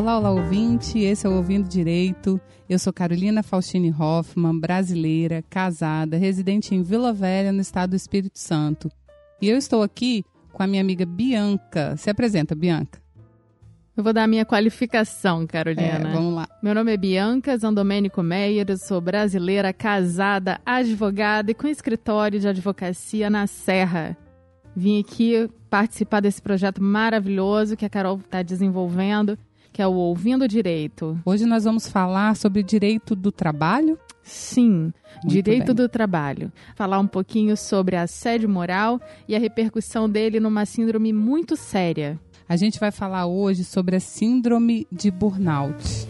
Olá, 0.00 0.16
olá, 0.16 0.30
ouvinte. 0.30 0.98
Esse 0.98 1.26
é 1.26 1.28
o 1.28 1.34
Ouvindo 1.34 1.68
Direito. 1.68 2.40
Eu 2.66 2.78
sou 2.78 2.90
Carolina 2.90 3.42
Faustine 3.42 3.92
Hoffman, 3.92 4.58
brasileira, 4.58 5.44
casada, 5.50 6.16
residente 6.16 6.74
em 6.74 6.82
Vila 6.82 7.12
Velha, 7.12 7.52
no 7.52 7.60
estado 7.60 7.90
do 7.90 7.96
Espírito 7.96 8.38
Santo. 8.38 8.90
E 9.42 9.46
eu 9.50 9.58
estou 9.58 9.82
aqui 9.82 10.24
com 10.54 10.62
a 10.62 10.66
minha 10.66 10.80
amiga 10.80 11.04
Bianca. 11.04 11.98
Se 11.98 12.08
apresenta, 12.08 12.54
Bianca. 12.54 12.98
Eu 13.94 14.02
vou 14.02 14.14
dar 14.14 14.24
a 14.24 14.26
minha 14.26 14.46
qualificação, 14.46 15.46
Carolina. 15.46 15.82
É, 15.82 16.12
vamos 16.12 16.34
lá. 16.34 16.48
Meu 16.62 16.74
nome 16.74 16.94
é 16.94 16.96
Bianca 16.96 17.54
Zandomênico 17.58 18.22
Meyer, 18.22 18.64
eu 18.70 18.78
sou 18.78 19.02
brasileira, 19.02 19.70
casada, 19.70 20.62
advogada 20.64 21.50
e 21.50 21.54
com 21.54 21.68
escritório 21.68 22.40
de 22.40 22.48
advocacia 22.48 23.28
na 23.28 23.46
Serra. 23.46 24.16
Vim 24.74 24.98
aqui 24.98 25.46
participar 25.68 26.20
desse 26.20 26.40
projeto 26.40 26.82
maravilhoso 26.82 27.76
que 27.76 27.84
a 27.84 27.90
Carol 27.90 28.16
está 28.16 28.42
desenvolvendo, 28.42 29.38
que 29.72 29.80
é 29.82 29.86
o 29.86 29.92
Ouvindo 29.92 30.46
Direito. 30.48 31.18
Hoje 31.24 31.46
nós 31.46 31.64
vamos 31.64 31.86
falar 31.88 32.36
sobre 32.36 32.62
direito 32.62 33.14
do 33.14 33.30
trabalho. 33.30 33.98
Sim, 34.22 34.92
Muito 35.22 35.28
direito 35.28 35.66
bem. 35.66 35.74
do 35.74 35.88
trabalho. 35.88 36.52
Falar 36.76 36.98
um 36.98 37.06
pouquinho 37.06 37.56
sobre 37.56 37.96
assédio 37.96 38.48
moral 38.48 39.00
e 39.26 39.34
a 39.34 39.38
repercussão 39.38 40.08
dele 40.08 40.38
numa 40.38 40.64
síndrome 40.66 41.12
muito 41.12 41.56
séria, 41.56 42.18
a 42.48 42.56
gente 42.56 42.78
vai 42.78 42.90
falar 42.90 43.26
hoje 43.26 43.64
sobre 43.64 43.96
a 43.96 44.00
síndrome 44.00 44.86
de 44.90 45.10
burnout. 45.10 46.06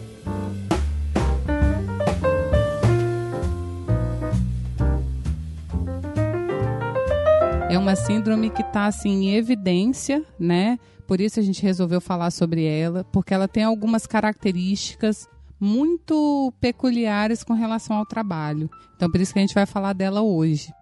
É 7.69 7.77
uma 7.77 7.95
síndrome 7.95 8.49
que 8.49 8.61
está 8.61 8.85
assim 8.85 9.27
em 9.29 9.35
evidência, 9.35 10.23
né? 10.37 10.77
Por 11.11 11.19
isso 11.19 11.41
a 11.41 11.43
gente 11.43 11.61
resolveu 11.61 11.99
falar 11.99 12.31
sobre 12.31 12.63
ela, 12.63 13.03
porque 13.11 13.33
ela 13.33 13.45
tem 13.45 13.65
algumas 13.65 14.07
características 14.07 15.27
muito 15.59 16.53
peculiares 16.61 17.43
com 17.43 17.51
relação 17.51 17.97
ao 17.97 18.05
trabalho. 18.05 18.69
Então, 18.95 19.11
por 19.11 19.19
isso 19.19 19.33
que 19.33 19.39
a 19.39 19.41
gente 19.41 19.53
vai 19.53 19.65
falar 19.65 19.91
dela 19.91 20.21
hoje. 20.21 20.73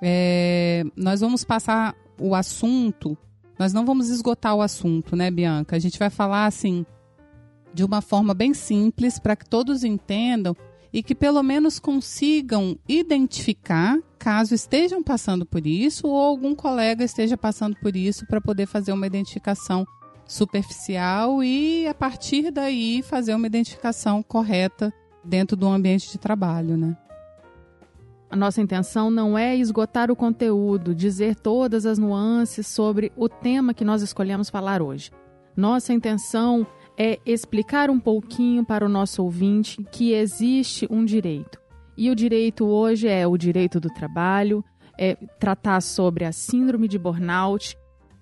É, 0.00 0.84
nós 0.96 1.20
vamos 1.20 1.44
passar 1.44 1.94
o 2.18 2.34
assunto 2.34 3.14
nós 3.58 3.74
não 3.74 3.84
vamos 3.84 4.08
esgotar 4.08 4.54
o 4.54 4.62
assunto, 4.62 5.14
né, 5.14 5.30
Bianca? 5.30 5.76
A 5.76 5.78
gente 5.78 5.98
vai 5.98 6.08
falar 6.08 6.46
assim 6.46 6.84
de 7.74 7.84
uma 7.84 8.00
forma 8.00 8.32
bem 8.32 8.54
simples 8.54 9.18
para 9.18 9.36
que 9.36 9.44
todos 9.44 9.84
entendam 9.84 10.56
e 10.94 11.02
que 11.02 11.12
pelo 11.12 11.42
menos 11.42 11.80
consigam 11.80 12.78
identificar 12.88 13.98
caso 14.16 14.54
estejam 14.54 15.02
passando 15.02 15.44
por 15.44 15.66
isso 15.66 16.06
ou 16.06 16.16
algum 16.16 16.54
colega 16.54 17.02
esteja 17.02 17.36
passando 17.36 17.76
por 17.80 17.96
isso 17.96 18.24
para 18.28 18.40
poder 18.40 18.66
fazer 18.66 18.92
uma 18.92 19.04
identificação 19.04 19.84
superficial 20.24 21.42
e 21.42 21.84
a 21.88 21.92
partir 21.92 22.52
daí 22.52 23.02
fazer 23.02 23.34
uma 23.34 23.48
identificação 23.48 24.22
correta 24.22 24.94
dentro 25.24 25.56
do 25.56 25.66
ambiente 25.66 26.12
de 26.12 26.16
trabalho, 26.16 26.76
né? 26.76 26.96
A 28.30 28.36
nossa 28.36 28.60
intenção 28.60 29.10
não 29.10 29.36
é 29.36 29.56
esgotar 29.56 30.12
o 30.12 30.16
conteúdo, 30.16 30.94
dizer 30.94 31.34
todas 31.34 31.86
as 31.86 31.98
nuances 31.98 32.68
sobre 32.68 33.12
o 33.16 33.28
tema 33.28 33.74
que 33.74 33.84
nós 33.84 34.00
escolhemos 34.00 34.48
falar 34.48 34.80
hoje. 34.80 35.10
Nossa 35.56 35.92
intenção 35.92 36.64
é 36.96 37.18
explicar 37.26 37.90
um 37.90 37.98
pouquinho 37.98 38.64
para 38.64 38.84
o 38.84 38.88
nosso 38.88 39.22
ouvinte 39.22 39.82
que 39.90 40.12
existe 40.12 40.86
um 40.90 41.04
direito. 41.04 41.58
E 41.96 42.10
o 42.10 42.14
direito 42.14 42.64
hoje 42.66 43.08
é 43.08 43.26
o 43.26 43.36
direito 43.36 43.78
do 43.78 43.88
trabalho, 43.88 44.64
é 44.98 45.14
tratar 45.38 45.80
sobre 45.80 46.24
a 46.24 46.32
síndrome 46.32 46.88
de 46.88 46.98
burnout, 46.98 47.76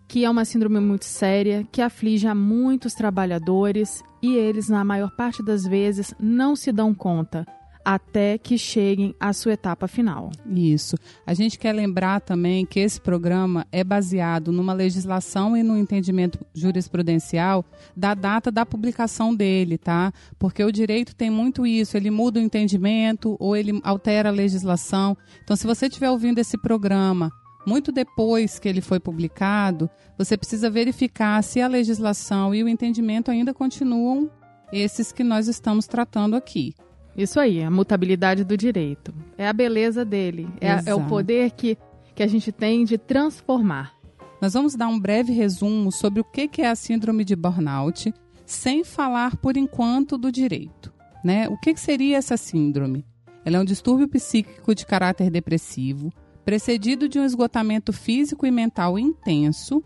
que 0.09 0.25
é 0.25 0.31
uma 0.31 0.45
síndrome 0.45 0.81
muito 0.81 1.05
séria, 1.05 1.67
que 1.73 1.81
aflige 1.81 2.27
a 2.27 2.35
muitos 2.35 2.95
trabalhadores 2.95 4.03
e 4.23 4.35
eles, 4.35 4.69
na 4.69 4.85
maior 4.85 5.11
parte 5.17 5.43
das 5.43 5.65
vezes, 5.65 6.15
não 6.21 6.55
se 6.55 6.71
dão 6.71 6.95
conta 6.95 7.47
até 7.85 8.39
que 8.39 8.57
cheguem 8.57 9.15
à 9.19 9.33
sua 9.33 9.53
etapa 9.53 9.89
final. 9.89 10.31
Isso. 10.47 10.97
A 11.27 11.35
gente 11.35 11.59
quer 11.59 11.73
lembrar 11.73 12.21
também 12.21 12.65
que 12.65 12.81
esse 12.81 13.01
programa 13.01 13.67
é 13.73 13.83
baseado 13.83 14.53
numa 14.53 14.73
legislação 14.73 15.57
e 15.57 15.63
no 15.63 15.77
entendimento 15.77 16.39
jurisprudencial 16.55 17.65
da 17.97 18.15
data 18.15 18.51
da 18.51 18.65
publicação 18.65 19.35
dele, 19.35 19.79
tá? 19.79 20.13
Porque 20.39 20.63
o 20.63 20.73
direito 20.73 21.15
tem 21.15 21.31
muito 21.31 21.67
isso, 21.67 21.97
ele 21.97 22.11
muda 22.11 22.39
o 22.39 22.43
entendimento 22.43 23.37
ou 23.41 23.57
ele 23.57 23.81
altera 23.83 24.29
a 24.29 24.33
legislação. 24.33 25.17
Então, 25.43 25.57
se 25.57 25.67
você 25.67 25.87
estiver 25.87 26.11
ouvindo 26.11 26.39
esse 26.39 26.57
programa 26.57 27.31
muito 27.67 27.93
depois 27.93 28.59
que 28.59 28.69
ele 28.69 28.81
foi 28.81 28.99
publicado, 28.99 29.89
você 30.19 30.37
precisa 30.37 30.69
verificar 30.69 31.43
se 31.43 31.61
a 31.61 31.69
legislação 31.69 32.55
e 32.55 32.63
o 32.63 32.69
entendimento 32.69 33.31
ainda 33.31 33.55
continuam 33.55 34.31
esses 34.73 35.13
que 35.13 35.23
nós 35.23 35.49
estamos 35.49 35.87
tratando 35.87 36.35
aqui. 36.35 36.75
Isso 37.17 37.39
aí, 37.39 37.63
a 37.63 37.71
mutabilidade 37.71 38.43
do 38.45 38.57
direito. 38.57 39.15
É 39.37 39.47
a 39.47 39.53
beleza 39.53 40.05
dele. 40.05 40.49
É, 40.61 40.91
é, 40.91 40.95
o 40.95 41.05
poder 41.07 41.51
que, 41.51 41.77
que 42.15 42.23
a 42.23 42.27
gente 42.27 42.51
tem 42.51 42.85
de 42.85 42.97
transformar. 42.97 43.95
Nós 44.41 44.55
vamos 44.55 44.75
dar 44.75 44.89
um 44.89 44.99
breve 44.99 45.33
resumo 45.33 45.93
sobre 45.93 46.21
o 46.21 46.25
que 46.25 46.63
é 46.63 46.69
a 46.69 46.75
síndrome 46.75 47.25
de 47.25 47.37
burnout, 47.37 48.13
sem 48.47 48.83
falar 48.83 49.37
por 49.37 49.57
enquanto 49.57 50.19
do 50.19 50.33
direito. 50.33 50.93
Né? 51.23 51.49
O 51.49 51.57
que 51.59 51.77
seria 51.77 52.17
essa 52.17 52.37
síndrome? 52.37 53.05
Ela 53.45 53.59
é 53.59 53.61
um 53.61 53.65
distúrbio 53.65 54.09
psíquico 54.09 54.75
de 54.75 54.87
caráter 54.87 55.31
depressivo, 55.31 56.13
precedido 56.45 57.09
de 57.09 57.19
um 57.19 57.25
esgotamento 57.25 57.93
físico 57.93 58.47
e 58.47 58.51
mental 58.51 58.99
intenso 58.99 59.83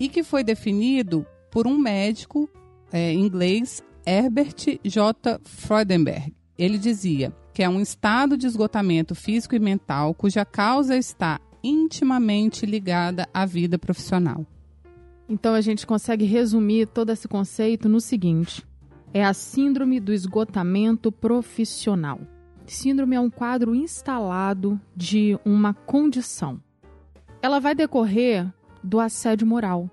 e 0.00 0.08
que 0.08 0.22
foi 0.22 0.42
definido 0.44 1.24
por 1.50 1.66
um 1.66 1.78
médico 1.78 2.50
é, 2.92 3.12
inglês, 3.14 3.82
Herbert 4.04 4.78
J. 4.84 5.40
Freudenberg 5.44 6.34
ele 6.58 6.78
dizia 6.78 7.34
que 7.52 7.62
é 7.62 7.68
um 7.68 7.80
estado 7.80 8.36
de 8.36 8.46
esgotamento 8.46 9.14
físico 9.14 9.54
e 9.54 9.58
mental 9.58 10.14
cuja 10.14 10.44
causa 10.44 10.96
está 10.96 11.40
intimamente 11.62 12.66
ligada 12.66 13.28
à 13.32 13.44
vida 13.44 13.78
profissional. 13.78 14.46
Então 15.28 15.54
a 15.54 15.60
gente 15.60 15.86
consegue 15.86 16.24
resumir 16.24 16.86
todo 16.86 17.10
esse 17.10 17.26
conceito 17.26 17.88
no 17.88 18.00
seguinte: 18.00 18.64
é 19.12 19.24
a 19.24 19.34
síndrome 19.34 19.98
do 19.98 20.12
esgotamento 20.12 21.10
profissional. 21.10 22.20
Síndrome 22.66 23.16
é 23.16 23.20
um 23.20 23.30
quadro 23.30 23.74
instalado 23.74 24.80
de 24.94 25.38
uma 25.44 25.72
condição. 25.72 26.60
Ela 27.40 27.60
vai 27.60 27.74
decorrer 27.74 28.52
do 28.82 28.98
assédio 28.98 29.46
moral. 29.46 29.88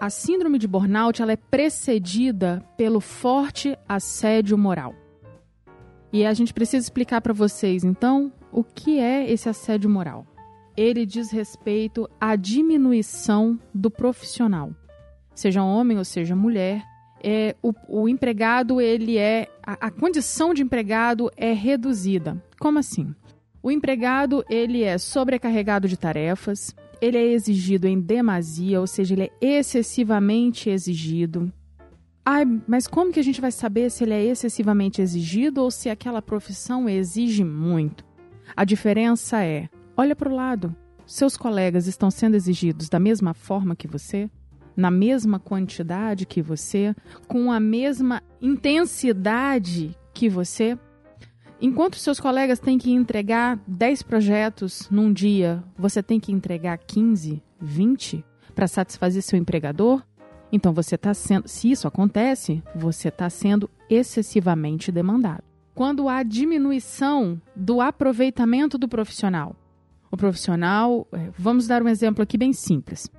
A 0.00 0.08
síndrome 0.10 0.58
de 0.58 0.68
burnout 0.68 1.20
ela 1.20 1.32
é 1.32 1.36
precedida 1.36 2.64
pelo 2.76 3.00
forte 3.00 3.76
assédio 3.88 4.56
moral. 4.56 4.94
E 6.12 6.24
a 6.24 6.32
gente 6.32 6.54
precisa 6.54 6.84
explicar 6.84 7.20
para 7.20 7.32
vocês, 7.32 7.84
então, 7.84 8.32
o 8.50 8.64
que 8.64 8.98
é 8.98 9.30
esse 9.30 9.48
assédio 9.48 9.90
moral. 9.90 10.26
Ele 10.76 11.04
diz 11.04 11.30
respeito 11.30 12.08
à 12.20 12.36
diminuição 12.36 13.58
do 13.74 13.90
profissional, 13.90 14.70
seja 15.34 15.62
homem 15.62 15.98
ou 15.98 16.04
seja 16.04 16.36
mulher. 16.36 16.82
É, 17.22 17.56
o, 17.60 17.72
o 17.88 18.08
empregado, 18.08 18.80
ele 18.80 19.18
é. 19.18 19.48
A, 19.62 19.88
a 19.88 19.90
condição 19.90 20.54
de 20.54 20.62
empregado 20.62 21.30
é 21.36 21.52
reduzida. 21.52 22.42
Como 22.60 22.78
assim? 22.78 23.12
O 23.60 23.72
empregado, 23.72 24.44
ele 24.48 24.84
é 24.84 24.96
sobrecarregado 24.98 25.88
de 25.88 25.96
tarefas, 25.96 26.74
ele 27.00 27.18
é 27.18 27.26
exigido 27.32 27.88
em 27.88 28.00
demasia, 28.00 28.80
ou 28.80 28.86
seja, 28.86 29.14
ele 29.14 29.24
é 29.24 29.58
excessivamente 29.58 30.70
exigido. 30.70 31.52
Ai, 32.30 32.44
mas 32.66 32.86
como 32.86 33.10
que 33.10 33.18
a 33.18 33.24
gente 33.24 33.40
vai 33.40 33.50
saber 33.50 33.90
se 33.90 34.04
ele 34.04 34.12
é 34.12 34.22
excessivamente 34.22 35.00
exigido 35.00 35.62
ou 35.62 35.70
se 35.70 35.88
aquela 35.88 36.20
profissão 36.20 36.86
exige 36.86 37.42
muito? 37.42 38.04
A 38.54 38.66
diferença 38.66 39.42
é: 39.42 39.66
olha 39.96 40.14
para 40.14 40.28
o 40.28 40.34
lado. 40.34 40.76
Seus 41.06 41.38
colegas 41.38 41.86
estão 41.86 42.10
sendo 42.10 42.34
exigidos 42.34 42.90
da 42.90 43.00
mesma 43.00 43.32
forma 43.32 43.74
que 43.74 43.88
você? 43.88 44.30
Na 44.76 44.90
mesma 44.90 45.38
quantidade 45.40 46.26
que 46.26 46.42
você? 46.42 46.94
Com 47.26 47.50
a 47.50 47.58
mesma 47.58 48.22
intensidade 48.42 49.96
que 50.12 50.28
você? 50.28 50.78
Enquanto 51.58 51.96
seus 51.96 52.20
colegas 52.20 52.58
têm 52.58 52.76
que 52.76 52.92
entregar 52.92 53.58
10 53.66 54.02
projetos 54.02 54.86
num 54.90 55.10
dia, 55.10 55.64
você 55.78 56.02
tem 56.02 56.20
que 56.20 56.30
entregar 56.30 56.76
15, 56.76 57.42
20 57.58 58.22
para 58.54 58.68
satisfazer 58.68 59.22
seu 59.22 59.38
empregador? 59.38 60.02
Então 60.50 60.72
você 60.72 60.94
está 60.94 61.12
sendo, 61.12 61.46
se 61.46 61.70
isso 61.70 61.86
acontece, 61.86 62.62
você 62.74 63.08
está 63.08 63.28
sendo 63.28 63.68
excessivamente 63.88 64.90
demandado. 64.90 65.42
Quando 65.74 66.08
há 66.08 66.22
diminuição 66.22 67.40
do 67.54 67.80
aproveitamento 67.80 68.76
do 68.76 68.88
profissional, 68.88 69.54
o 70.10 70.16
profissional, 70.16 71.06
é, 71.12 71.30
vamos 71.38 71.66
dar 71.66 71.82
um 71.82 71.88
exemplo 71.88 72.22
aqui 72.22 72.38
bem 72.38 72.52
simples. 72.52 73.10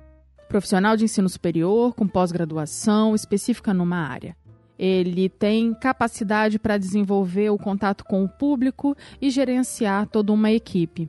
Profissional 0.48 0.96
de 0.96 1.04
ensino 1.04 1.28
superior 1.28 1.94
com 1.94 2.06
pós-graduação 2.08 3.14
específica 3.14 3.72
numa 3.72 3.98
área. 3.98 4.36
Ele 4.76 5.28
tem 5.28 5.72
capacidade 5.74 6.58
para 6.58 6.78
desenvolver 6.78 7.50
o 7.50 7.58
contato 7.58 8.04
com 8.04 8.24
o 8.24 8.28
público 8.28 8.96
e 9.20 9.30
gerenciar 9.30 10.06
toda 10.06 10.32
uma 10.32 10.50
equipe. 10.50 11.08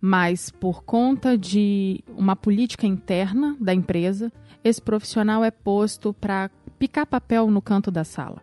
Mas 0.00 0.50
por 0.50 0.82
conta 0.82 1.36
de 1.36 2.02
uma 2.16 2.34
política 2.34 2.86
interna 2.86 3.56
da 3.60 3.74
empresa, 3.74 4.32
esse 4.62 4.80
profissional 4.80 5.44
é 5.44 5.50
posto 5.50 6.12
para 6.12 6.50
picar 6.78 7.06
papel 7.06 7.50
no 7.50 7.62
canto 7.62 7.90
da 7.90 8.04
sala. 8.04 8.42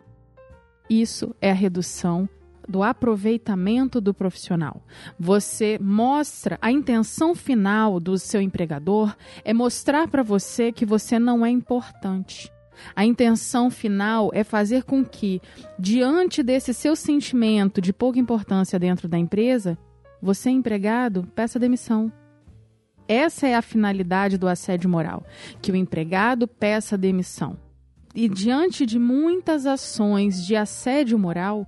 Isso 0.89 1.35
é 1.41 1.51
a 1.51 1.55
redução 1.55 2.29
do 2.67 2.83
aproveitamento 2.83 4.01
do 4.01 4.13
profissional. 4.13 4.81
Você 5.17 5.79
mostra 5.81 6.57
a 6.61 6.71
intenção 6.71 7.33
final 7.33 7.99
do 7.99 8.17
seu 8.17 8.41
empregador 8.41 9.15
é 9.43 9.53
mostrar 9.53 10.07
para 10.07 10.21
você 10.21 10.71
que 10.71 10.85
você 10.85 11.17
não 11.17 11.45
é 11.45 11.49
importante. 11.49 12.51
A 12.95 13.05
intenção 13.05 13.71
final 13.71 14.29
é 14.33 14.43
fazer 14.43 14.83
com 14.83 15.03
que, 15.03 15.41
diante 15.79 16.43
desse 16.43 16.73
seu 16.73 16.95
sentimento 16.95 17.81
de 17.81 17.91
pouca 17.91 18.19
importância 18.19 18.77
dentro 18.77 19.07
da 19.07 19.17
empresa, 19.17 19.77
você, 20.21 20.49
empregado, 20.49 21.27
peça 21.33 21.57
demissão. 21.57 22.11
Essa 23.07 23.47
é 23.47 23.55
a 23.55 23.61
finalidade 23.61 24.37
do 24.37 24.47
assédio 24.47 24.89
moral, 24.89 25.25
que 25.61 25.71
o 25.71 25.75
empregado 25.75 26.47
peça 26.47 26.97
demissão. 26.97 27.57
E 28.13 28.27
diante 28.27 28.85
de 28.85 28.99
muitas 28.99 29.65
ações 29.65 30.45
de 30.45 30.55
assédio 30.55 31.17
moral, 31.17 31.65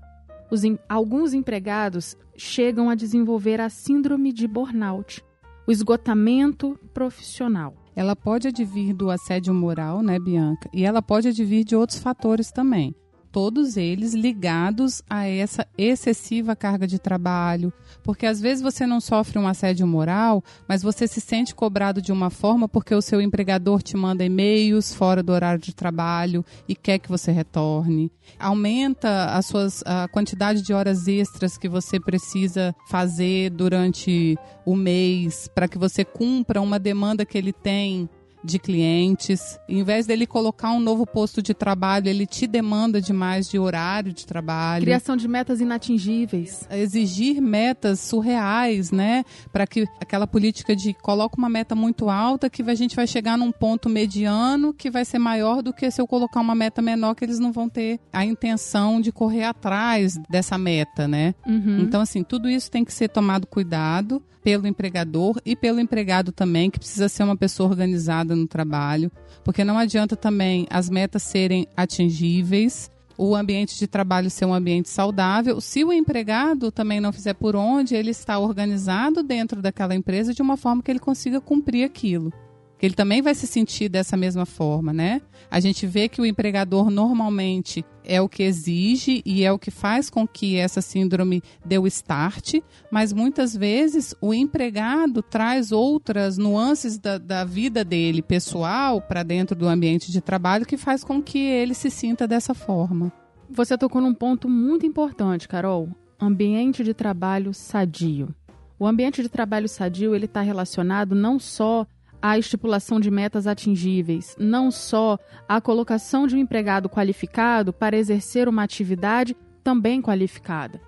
os, 0.51 0.61
alguns 0.87 1.33
empregados 1.33 2.17
chegam 2.35 2.89
a 2.89 2.95
desenvolver 2.95 3.61
a 3.61 3.69
síndrome 3.69 4.33
de 4.33 4.47
burnout, 4.47 5.23
o 5.67 5.71
esgotamento 5.71 6.77
profissional. 6.93 7.73
Ela 7.95 8.15
pode 8.15 8.47
advir 8.47 8.93
do 8.93 9.09
assédio 9.11 9.53
moral, 9.53 10.01
né, 10.01 10.17
Bianca? 10.19 10.69
E 10.73 10.85
ela 10.85 11.01
pode 11.01 11.27
advir 11.27 11.63
de 11.63 11.75
outros 11.75 11.99
fatores 11.99 12.51
também 12.51 12.95
todos 13.31 13.77
eles 13.77 14.13
ligados 14.13 15.01
a 15.09 15.27
essa 15.27 15.67
excessiva 15.77 16.55
carga 16.55 16.87
de 16.87 16.99
trabalho, 16.99 17.71
porque 18.03 18.25
às 18.25 18.39
vezes 18.41 18.61
você 18.61 18.85
não 18.85 18.99
sofre 18.99 19.37
um 19.39 19.47
assédio 19.47 19.85
moral, 19.87 20.43
mas 20.67 20.81
você 20.81 21.07
se 21.07 21.21
sente 21.21 21.53
cobrado 21.53 22.01
de 22.01 22.11
uma 22.11 22.29
forma 22.29 22.67
porque 22.67 22.93
o 22.93 23.01
seu 23.01 23.21
empregador 23.21 23.81
te 23.81 23.95
manda 23.95 24.23
e-mails 24.25 24.93
fora 24.93 25.21
do 25.23 25.31
horário 25.31 25.61
de 25.61 25.73
trabalho 25.73 26.43
e 26.67 26.75
quer 26.75 26.99
que 26.99 27.09
você 27.09 27.31
retorne. 27.31 28.11
Aumenta 28.39 29.25
as 29.25 29.45
suas, 29.45 29.83
a 29.85 30.07
quantidade 30.07 30.61
de 30.61 30.73
horas 30.73 31.07
extras 31.07 31.57
que 31.57 31.69
você 31.69 31.99
precisa 31.99 32.75
fazer 32.89 33.49
durante 33.51 34.37
o 34.65 34.75
mês 34.75 35.49
para 35.53 35.67
que 35.67 35.77
você 35.77 36.03
cumpra 36.05 36.61
uma 36.61 36.79
demanda 36.79 37.25
que 37.25 37.37
ele 37.37 37.53
tem 37.53 38.09
de 38.43 38.59
clientes. 38.59 39.59
Em 39.67 39.83
vez 39.83 40.05
dele 40.05 40.25
colocar 40.25 40.71
um 40.71 40.79
novo 40.79 41.05
posto 41.05 41.41
de 41.41 41.53
trabalho, 41.53 42.07
ele 42.07 42.25
te 42.25 42.47
demanda 42.47 43.01
demais 43.01 43.49
de 43.49 43.57
horário 43.59 44.13
de 44.13 44.25
trabalho. 44.25 44.83
Criação 44.83 45.15
de 45.15 45.27
metas 45.27 45.61
inatingíveis. 45.61 46.67
Exigir 46.69 47.41
metas 47.41 47.99
surreais, 47.99 48.91
né? 48.91 49.23
Para 49.51 49.67
que 49.67 49.85
aquela 50.01 50.27
política 50.27 50.75
de 50.75 50.93
coloca 50.93 51.37
uma 51.37 51.49
meta 51.49 51.75
muito 51.75 52.09
alta 52.09 52.49
que 52.49 52.61
a 52.61 52.75
gente 52.75 52.95
vai 52.95 53.07
chegar 53.07 53.37
num 53.37 53.51
ponto 53.51 53.89
mediano 53.89 54.73
que 54.73 54.89
vai 54.89 55.05
ser 55.05 55.19
maior 55.19 55.61
do 55.61 55.73
que 55.73 55.89
se 55.89 56.01
eu 56.01 56.07
colocar 56.07 56.39
uma 56.39 56.55
meta 56.55 56.81
menor 56.81 57.15
que 57.15 57.25
eles 57.25 57.39
não 57.39 57.51
vão 57.51 57.67
ter 57.67 57.99
a 58.11 58.25
intenção 58.25 59.01
de 59.01 59.11
correr 59.11 59.43
atrás 59.43 60.17
dessa 60.29 60.57
meta, 60.57 61.07
né? 61.07 61.33
Uhum. 61.45 61.79
Então, 61.81 62.01
assim, 62.01 62.23
tudo 62.23 62.49
isso 62.49 62.69
tem 62.69 62.85
que 62.85 62.93
ser 62.93 63.09
tomado 63.09 63.47
cuidado 63.47 64.21
pelo 64.43 64.67
empregador 64.67 65.39
e 65.45 65.55
pelo 65.55 65.79
empregado 65.79 66.31
também, 66.31 66.69
que 66.69 66.79
precisa 66.79 67.09
ser 67.09 67.23
uma 67.23 67.35
pessoa 67.35 67.69
organizada 67.69 68.28
no 68.35 68.47
trabalho, 68.47 69.11
porque 69.43 69.63
não 69.63 69.77
adianta 69.77 70.15
também 70.15 70.67
as 70.69 70.89
metas 70.89 71.23
serem 71.23 71.67
atingíveis, 71.75 72.89
o 73.17 73.35
ambiente 73.35 73.77
de 73.77 73.85
trabalho 73.85 74.29
ser 74.29 74.45
um 74.45 74.53
ambiente 74.53 74.89
saudável. 74.89 75.59
Se 75.59 75.83
o 75.83 75.91
empregado 75.91 76.71
também 76.71 77.01
não 77.01 77.11
fizer 77.11 77.33
por 77.33 77.55
onde, 77.55 77.95
ele 77.95 78.11
está 78.11 78.39
organizado 78.39 79.21
dentro 79.21 79.61
daquela 79.61 79.93
empresa 79.93 80.33
de 80.33 80.41
uma 80.41 80.55
forma 80.55 80.81
que 80.81 80.89
ele 80.89 80.99
consiga 80.99 81.41
cumprir 81.41 81.83
aquilo 81.83 82.31
que 82.79 82.85
ele 82.85 82.95
também 82.95 83.21
vai 83.21 83.35
se 83.35 83.45
sentir 83.45 83.89
dessa 83.89 84.15
mesma 84.15 84.45
forma, 84.45 84.93
né? 84.93 85.21
A 85.51 85.59
gente 85.59 85.85
vê 85.85 86.07
que 86.07 86.21
o 86.21 86.25
empregador 86.25 86.89
normalmente 86.89 87.83
é 88.05 88.21
o 88.21 88.29
que 88.29 88.41
exige 88.41 89.21
e 89.25 89.43
é 89.43 89.51
o 89.51 89.59
que 89.59 89.69
faz 89.69 90.09
com 90.09 90.25
que 90.25 90.55
essa 90.55 90.81
síndrome 90.81 91.43
dê 91.63 91.77
o 91.77 91.85
start, 91.85 92.55
mas 92.89 93.11
muitas 93.11 93.55
vezes 93.55 94.15
o 94.21 94.33
empregado 94.33 95.21
traz 95.21 95.73
outras 95.73 96.37
nuances 96.37 96.97
da, 96.97 97.17
da 97.17 97.43
vida 97.43 97.83
dele 97.83 98.21
pessoal 98.21 99.01
para 99.01 99.23
dentro 99.23 99.57
do 99.57 99.67
ambiente 99.67 100.09
de 100.09 100.21
trabalho 100.21 100.65
que 100.65 100.77
faz 100.77 101.03
com 101.03 101.21
que 101.21 101.37
ele 101.37 101.73
se 101.73 101.89
sinta 101.89 102.25
dessa 102.25 102.53
forma. 102.53 103.11
Você 103.49 103.77
tocou 103.77 104.01
num 104.01 104.13
ponto 104.13 104.47
muito 104.47 104.85
importante, 104.85 105.49
Carol. 105.49 105.89
Ambiente 106.17 106.81
de 106.81 106.93
trabalho 106.93 107.53
sadio. 107.53 108.33
O 108.77 108.87
ambiente 108.87 109.21
de 109.21 109.27
trabalho 109.27 109.67
sadio 109.67 110.15
ele 110.15 110.25
está 110.25 110.41
relacionado 110.41 111.13
não 111.13 111.37
só 111.37 111.85
a 112.21 112.37
estipulação 112.37 112.99
de 112.99 113.09
metas 113.09 113.47
atingíveis, 113.47 114.35
não 114.39 114.71
só 114.71 115.17
a 115.47 115.61
colocação 115.61 116.27
de 116.27 116.35
um 116.35 116.39
empregado 116.39 116.89
qualificado 116.89 117.71
para 117.71 117.97
exercer 117.97 118.47
uma 118.47 118.63
atividade 118.63 119.35
também 119.63 120.01
qualificada. 120.01 120.81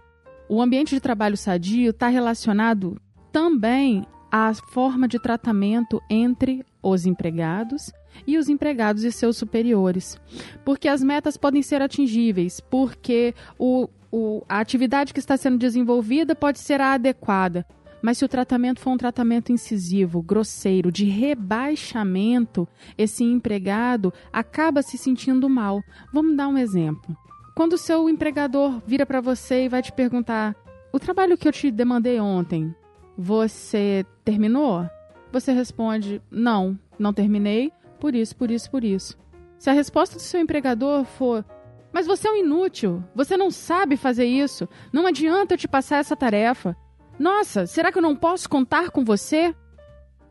O 0.49 0.61
ambiente 0.61 0.95
de 0.95 0.99
trabalho 0.99 1.37
sadio 1.37 1.91
está 1.91 2.07
relacionado 2.07 2.99
também 3.31 4.05
à 4.31 4.53
forma 4.53 5.07
de 5.07 5.19
tratamento 5.19 6.01
entre 6.09 6.65
os 6.83 7.05
empregados 7.05 7.91
e 8.27 8.37
os 8.37 8.49
empregados 8.49 9.03
e 9.03 9.11
seus 9.11 9.37
superiores. 9.37 10.19
Porque 10.65 10.87
as 10.87 11.01
metas 11.01 11.37
podem 11.37 11.61
ser 11.61 11.81
atingíveis, 11.81 12.59
porque 12.59 13.33
o, 13.57 13.87
o, 14.11 14.43
a 14.47 14.59
atividade 14.59 15.13
que 15.13 15.19
está 15.19 15.37
sendo 15.37 15.57
desenvolvida 15.57 16.35
pode 16.35 16.59
ser 16.59 16.81
a 16.81 16.93
adequada, 16.93 17.65
mas 18.01 18.17
se 18.17 18.25
o 18.25 18.29
tratamento 18.29 18.79
for 18.79 18.91
um 18.91 18.97
tratamento 18.97 19.51
incisivo, 19.51 20.21
grosseiro, 20.21 20.91
de 20.91 21.05
rebaixamento, 21.05 22.67
esse 22.97 23.23
empregado 23.23 24.13
acaba 24.31 24.81
se 24.81 24.97
sentindo 24.97 25.49
mal. 25.49 25.81
Vamos 26.11 26.35
dar 26.35 26.47
um 26.47 26.57
exemplo. 26.57 27.15
Quando 27.55 27.73
o 27.73 27.77
seu 27.77 28.09
empregador 28.09 28.81
vira 28.85 29.05
para 29.05 29.21
você 29.21 29.65
e 29.65 29.69
vai 29.69 29.81
te 29.81 29.91
perguntar: 29.91 30.55
"O 30.91 30.99
trabalho 30.99 31.37
que 31.37 31.47
eu 31.47 31.51
te 31.51 31.69
demandei 31.69 32.19
ontem, 32.19 32.73
você 33.17 34.05
terminou?" 34.23 34.89
Você 35.31 35.51
responde: 35.51 36.21
"Não, 36.29 36.77
não 36.97 37.13
terminei, 37.13 37.71
por 37.99 38.15
isso, 38.15 38.35
por 38.35 38.49
isso, 38.49 38.69
por 38.69 38.83
isso." 38.83 39.17
Se 39.59 39.69
a 39.69 39.73
resposta 39.73 40.15
do 40.15 40.21
seu 40.21 40.41
empregador 40.41 41.05
for: 41.05 41.45
mas 41.93 42.07
você 42.07 42.27
é 42.27 42.31
um 42.31 42.37
inútil. 42.37 43.03
Você 43.13 43.35
não 43.35 43.51
sabe 43.51 43.97
fazer 43.97 44.25
isso. 44.25 44.67
Não 44.93 45.05
adianta 45.05 45.53
eu 45.53 45.57
te 45.57 45.67
passar 45.67 45.97
essa 45.97 46.15
tarefa. 46.15 46.75
Nossa, 47.19 47.65
será 47.65 47.91
que 47.91 47.97
eu 47.97 48.01
não 48.01 48.15
posso 48.15 48.49
contar 48.49 48.89
com 48.89 49.03
você? 49.03 49.53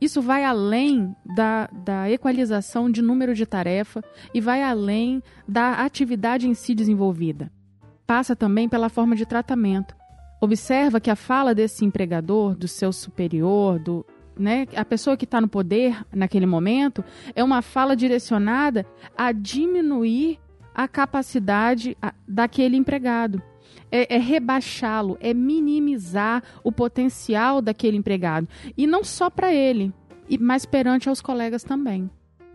Isso 0.00 0.22
vai 0.22 0.44
além 0.44 1.14
da, 1.24 1.68
da 1.72 2.10
equalização 2.10 2.90
de 2.90 3.02
número 3.02 3.34
de 3.34 3.44
tarefa 3.44 4.02
e 4.32 4.40
vai 4.40 4.62
além 4.62 5.22
da 5.46 5.84
atividade 5.84 6.48
em 6.48 6.54
si 6.54 6.74
desenvolvida. 6.74 7.52
Passa 8.06 8.34
também 8.34 8.68
pela 8.68 8.88
forma 8.88 9.14
de 9.14 9.26
tratamento. 9.26 9.94
Observa 10.40 11.00
que 11.00 11.10
a 11.10 11.16
fala 11.16 11.54
desse 11.54 11.84
empregador, 11.84 12.56
do 12.56 12.66
seu 12.66 12.94
superior, 12.94 13.78
do, 13.78 14.06
né, 14.38 14.66
a 14.74 14.84
pessoa 14.86 15.18
que 15.18 15.26
está 15.26 15.38
no 15.38 15.48
poder 15.48 16.02
naquele 16.10 16.46
momento, 16.46 17.04
é 17.34 17.44
uma 17.44 17.60
fala 17.60 17.94
direcionada 17.94 18.86
a 19.16 19.32
diminuir 19.32 20.40
a 20.74 20.88
capacidade 20.88 21.94
daquele 22.26 22.76
empregado 22.76 23.42
é, 23.90 24.16
é 24.16 24.18
rebaixá-lo, 24.18 25.16
é 25.20 25.34
minimizar 25.34 26.42
o 26.62 26.72
potencial 26.72 27.60
daquele 27.60 27.96
empregado. 27.96 28.48
E 28.76 28.86
não 28.86 29.02
só 29.02 29.28
para 29.28 29.52
ele, 29.52 29.92
mas 30.38 30.64
perante 30.64 31.08
aos 31.08 31.20
colegas 31.20 31.64
também. 31.64 32.10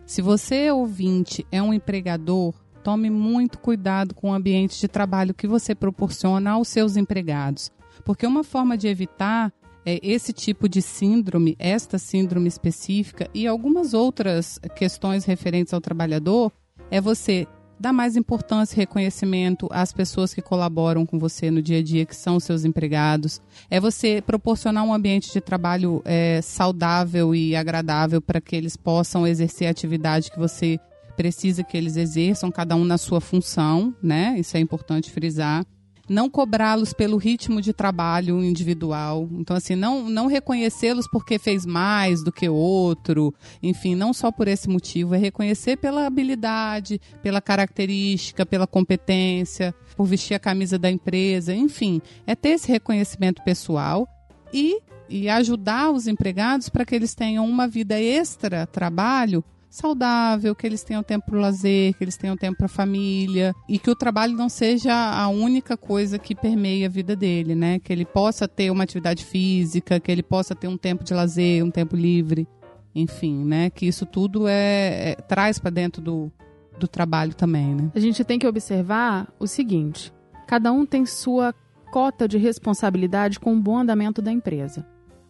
Se 0.05 0.21
você, 0.21 0.69
ouvinte, 0.71 1.45
é 1.51 1.61
um 1.61 1.73
empregador, 1.73 2.53
tome 2.83 3.09
muito 3.09 3.57
cuidado 3.57 4.13
com 4.13 4.29
o 4.29 4.33
ambiente 4.33 4.79
de 4.79 4.87
trabalho 4.87 5.33
que 5.33 5.47
você 5.47 5.73
proporciona 5.73 6.51
aos 6.51 6.67
seus 6.67 6.95
empregados. 6.95 7.71
Porque 8.03 8.27
uma 8.27 8.43
forma 8.43 8.77
de 8.77 8.87
evitar 8.87 9.51
é, 9.85 9.99
esse 10.03 10.31
tipo 10.31 10.69
de 10.69 10.81
síndrome, 10.81 11.55
esta 11.57 11.97
síndrome 11.97 12.47
específica 12.47 13.29
e 13.33 13.47
algumas 13.47 13.93
outras 13.93 14.59
questões 14.75 15.25
referentes 15.25 15.73
ao 15.73 15.81
trabalhador, 15.81 16.51
é 16.91 17.01
você 17.01 17.47
dar 17.79 17.93
mais 17.93 18.15
importância 18.15 18.75
e 18.75 18.79
reconhecimento 18.79 19.67
às 19.71 19.91
pessoas 19.91 20.33
que 20.33 20.41
colaboram 20.41 21.05
com 21.05 21.19
você 21.19 21.51
no 21.51 21.61
dia 21.61 21.79
a 21.79 21.83
dia, 21.83 22.05
que 22.05 22.15
são 22.15 22.39
seus 22.39 22.65
empregados. 22.65 23.41
É 23.69 23.79
você 23.79 24.21
proporcionar 24.21 24.83
um 24.83 24.93
ambiente 24.93 25.31
de 25.31 25.41
trabalho 25.41 26.01
é, 26.05 26.41
saudável 26.41 27.35
e 27.35 27.55
agradável 27.55 28.21
para 28.21 28.41
que 28.41 28.55
eles 28.55 28.77
possam 28.77 29.27
exercer 29.27 29.67
a 29.67 29.71
atividade 29.71 30.31
que 30.31 30.39
você 30.39 30.79
precisa 31.15 31.63
que 31.63 31.77
eles 31.77 31.95
exerçam, 31.95 32.51
cada 32.51 32.75
um 32.75 32.83
na 32.83 32.97
sua 32.97 33.21
função, 33.21 33.95
né? 34.03 34.35
Isso 34.37 34.57
é 34.57 34.59
importante 34.59 35.11
frisar 35.11 35.65
não 36.07 36.29
cobrá-los 36.29 36.93
pelo 36.93 37.17
ritmo 37.17 37.61
de 37.61 37.73
trabalho 37.73 38.43
individual. 38.43 39.27
Então, 39.33 39.55
assim, 39.55 39.75
não, 39.75 40.09
não 40.09 40.27
reconhecê-los 40.27 41.07
porque 41.07 41.39
fez 41.39 41.65
mais 41.65 42.23
do 42.23 42.31
que 42.31 42.47
outro. 42.47 43.33
Enfim, 43.61 43.95
não 43.95 44.13
só 44.13 44.31
por 44.31 44.47
esse 44.47 44.69
motivo, 44.69 45.15
é 45.15 45.17
reconhecer 45.17 45.77
pela 45.77 46.05
habilidade, 46.05 46.99
pela 47.21 47.41
característica, 47.41 48.45
pela 48.45 48.67
competência, 48.67 49.73
por 49.95 50.05
vestir 50.05 50.33
a 50.35 50.39
camisa 50.39 50.77
da 50.77 50.89
empresa. 50.89 51.53
Enfim, 51.53 52.01
é 52.27 52.35
ter 52.35 52.49
esse 52.49 52.71
reconhecimento 52.71 53.43
pessoal 53.43 54.07
e, 54.53 54.79
e 55.09 55.27
ajudar 55.29 55.91
os 55.91 56.07
empregados 56.07 56.69
para 56.69 56.85
que 56.85 56.95
eles 56.95 57.15
tenham 57.15 57.47
uma 57.47 57.67
vida 57.67 57.99
extra 57.99 58.67
trabalho 58.67 59.43
saudável, 59.75 60.55
que 60.55 60.65
eles 60.65 60.83
tenham 60.83 61.03
tempo 61.03 61.25
para 61.27 61.37
o 61.37 61.41
lazer, 61.41 61.93
que 61.95 62.03
eles 62.03 62.17
tenham 62.17 62.37
tempo 62.37 62.57
para 62.57 62.65
a 62.65 62.69
família 62.69 63.53
e 63.67 63.77
que 63.77 63.89
o 63.89 63.95
trabalho 63.95 64.33
não 64.33 64.49
seja 64.49 64.93
a 64.93 65.27
única 65.27 65.75
coisa 65.75 66.17
que 66.17 66.33
permeia 66.33 66.87
a 66.87 66.89
vida 66.89 67.15
dele, 67.15 67.55
né? 67.55 67.79
Que 67.79 67.91
ele 67.91 68.05
possa 68.05 68.47
ter 68.47 68.71
uma 68.71 68.83
atividade 68.83 69.25
física, 69.25 69.99
que 69.99 70.11
ele 70.11 70.23
possa 70.23 70.55
ter 70.55 70.67
um 70.67 70.77
tempo 70.77 71.03
de 71.03 71.13
lazer, 71.13 71.63
um 71.63 71.71
tempo 71.71 71.95
livre, 71.95 72.47
enfim, 72.93 73.43
né? 73.43 73.69
Que 73.69 73.85
isso 73.85 74.05
tudo 74.05 74.47
é, 74.47 75.11
é 75.11 75.15
traz 75.15 75.59
para 75.59 75.71
dentro 75.71 76.01
do, 76.01 76.31
do 76.79 76.87
trabalho 76.87 77.33
também, 77.33 77.75
né? 77.75 77.91
A 77.93 77.99
gente 77.99 78.23
tem 78.23 78.39
que 78.39 78.47
observar 78.47 79.27
o 79.37 79.45
seguinte: 79.45 80.13
cada 80.47 80.71
um 80.71 80.85
tem 80.85 81.05
sua 81.05 81.53
cota 81.91 82.27
de 82.27 82.37
responsabilidade 82.37 83.39
com 83.39 83.53
o 83.53 83.59
bom 83.59 83.79
andamento 83.79 84.21
da 84.21 84.31
empresa. 84.31 84.85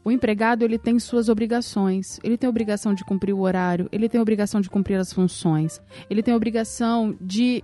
O 0.06 0.12
empregado 0.12 0.64
ele 0.64 0.78
tem 0.78 1.00
suas 1.00 1.30
obrigações, 1.30 2.20
ele 2.24 2.38
tem 2.38 2.46
a 2.46 2.50
obrigação 2.52 2.94
de 2.94 3.04
cumprir 3.04 3.34
o 3.34 3.40
horário, 3.40 3.90
ele 3.92 4.08
tem 4.08 4.20
a 4.20 4.22
obrigação 4.22 4.62
de 4.62 4.70
cumprir 4.70 5.00
as 5.00 5.12
funções, 5.12 5.82
ele 6.08 6.22
tem 6.22 6.32
a 6.32 6.38
obrigação 6.38 7.18
de 7.20 7.64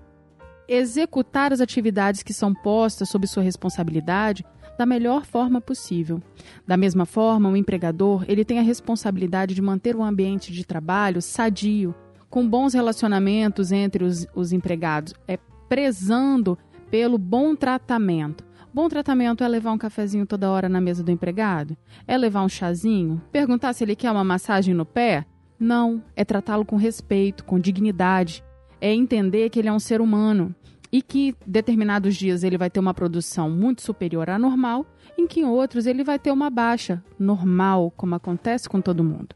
executar 0.67 1.53
as 1.53 1.61
atividades 1.61 2.23
que 2.23 2.33
são 2.33 2.51
postas 2.51 3.09
sob 3.09 3.27
sua 3.27 3.43
responsabilidade 3.43 4.43
da 4.75 4.87
melhor 4.87 5.23
forma 5.23 5.61
possível. 5.61 6.19
Da 6.65 6.75
mesma 6.75 7.05
forma, 7.05 7.47
o 7.47 7.55
empregador 7.55 8.25
ele 8.27 8.43
tem 8.43 8.57
a 8.57 8.63
responsabilidade 8.63 9.53
de 9.53 9.61
manter 9.61 9.95
o 9.95 10.01
ambiente 10.01 10.51
de 10.51 10.65
trabalho 10.65 11.21
sadio, 11.21 11.93
com 12.27 12.49
bons 12.49 12.73
relacionamentos 12.73 13.71
entre 13.71 14.03
os, 14.03 14.25
os 14.33 14.51
empregados, 14.51 15.13
é 15.27 15.37
prezando 15.69 16.57
pelo 16.89 17.19
bom 17.19 17.55
tratamento. 17.55 18.43
Bom 18.73 18.87
tratamento 18.87 19.43
é 19.43 19.47
levar 19.49 19.73
um 19.73 19.77
cafezinho 19.77 20.25
toda 20.25 20.49
hora 20.49 20.69
na 20.69 20.79
mesa 20.79 21.03
do 21.03 21.11
empregado? 21.11 21.75
É 22.07 22.17
levar 22.17 22.41
um 22.41 22.47
chazinho? 22.47 23.21
Perguntar 23.29 23.73
se 23.73 23.83
ele 23.83 23.97
quer 23.97 24.09
uma 24.09 24.23
massagem 24.23 24.73
no 24.73 24.85
pé? 24.85 25.25
Não, 25.59 26.01
é 26.15 26.23
tratá-lo 26.23 26.63
com 26.63 26.77
respeito, 26.77 27.43
com 27.43 27.59
dignidade. 27.59 28.41
É 28.79 28.93
entender 28.93 29.49
que 29.49 29.59
ele 29.59 29.67
é 29.67 29.73
um 29.73 29.79
ser 29.79 29.99
humano 29.99 30.55
e 30.89 31.01
que 31.01 31.35
determinados 31.45 32.15
dias 32.15 32.43
ele 32.43 32.57
vai 32.57 32.69
ter 32.69 32.79
uma 32.79 32.93
produção 32.93 33.49
muito 33.49 33.81
superior 33.81 34.29
à 34.29 34.39
normal, 34.39 34.85
em 35.17 35.27
que 35.27 35.41
em 35.41 35.45
outros 35.45 35.85
ele 35.85 36.03
vai 36.03 36.17
ter 36.17 36.31
uma 36.31 36.49
baixa 36.49 37.03
normal, 37.19 37.91
como 37.97 38.15
acontece 38.15 38.69
com 38.69 38.79
todo 38.79 39.03
mundo. 39.03 39.35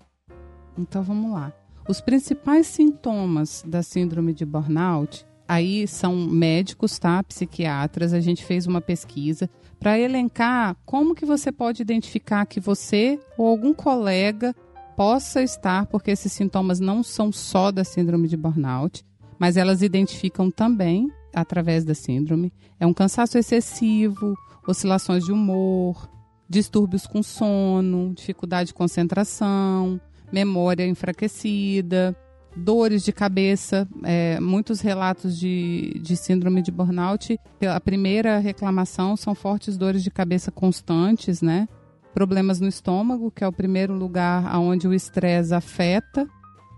Então 0.77 1.03
vamos 1.03 1.31
lá. 1.33 1.51
Os 1.89 1.99
principais 1.99 2.67
sintomas 2.67 3.63
da 3.67 3.83
síndrome 3.83 4.33
de 4.33 4.45
burnout 4.45 5.25
aí 5.47 5.87
são 5.87 6.15
médicos, 6.15 6.97
tá? 6.97 7.23
Psiquiatras. 7.23 8.13
A 8.13 8.19
gente 8.19 8.43
fez 8.43 8.67
uma 8.67 8.81
pesquisa 8.81 9.49
para 9.79 9.99
elencar 9.99 10.75
como 10.85 11.15
que 11.15 11.25
você 11.25 11.51
pode 11.51 11.81
identificar 11.81 12.45
que 12.45 12.59
você 12.59 13.19
ou 13.37 13.47
algum 13.47 13.73
colega 13.73 14.55
possa 14.95 15.43
estar, 15.43 15.85
porque 15.87 16.11
esses 16.11 16.31
sintomas 16.31 16.79
não 16.79 17.03
são 17.03 17.31
só 17.31 17.71
da 17.71 17.83
síndrome 17.83 18.27
de 18.27 18.37
burnout, 18.37 19.05
mas 19.37 19.57
elas 19.57 19.81
identificam 19.81 20.49
também 20.49 21.11
através 21.33 21.83
da 21.83 21.93
síndrome. 21.93 22.51
É 22.79 22.87
um 22.87 22.93
cansaço 22.93 23.37
excessivo, 23.37 24.35
oscilações 24.65 25.25
de 25.25 25.31
humor, 25.31 26.09
distúrbios 26.49 27.05
com 27.05 27.21
sono, 27.21 28.13
dificuldade 28.15 28.67
de 28.67 28.73
concentração, 28.73 29.99
memória 30.31 30.87
enfraquecida, 30.87 32.15
dores 32.55 33.03
de 33.03 33.11
cabeça, 33.11 33.87
é, 34.03 34.39
muitos 34.39 34.81
relatos 34.81 35.37
de, 35.37 35.99
de 36.01 36.15
síndrome 36.15 36.61
de 36.61 36.71
burnout. 36.71 37.39
A 37.73 37.79
primeira 37.79 38.39
reclamação 38.39 39.17
são 39.17 39.35
fortes 39.35 39.77
dores 39.77 40.03
de 40.03 40.09
cabeça 40.09 40.51
constantes, 40.51 41.41
né? 41.41 41.67
Problemas 42.13 42.59
no 42.59 42.67
estômago, 42.67 43.29
que 43.29 43.43
é 43.43 43.47
o 43.47 43.51
primeiro 43.51 43.93
lugar 43.93 44.57
onde 44.57 44.87
o 44.87 44.93
estresse 44.93 45.53
afeta, 45.53 46.27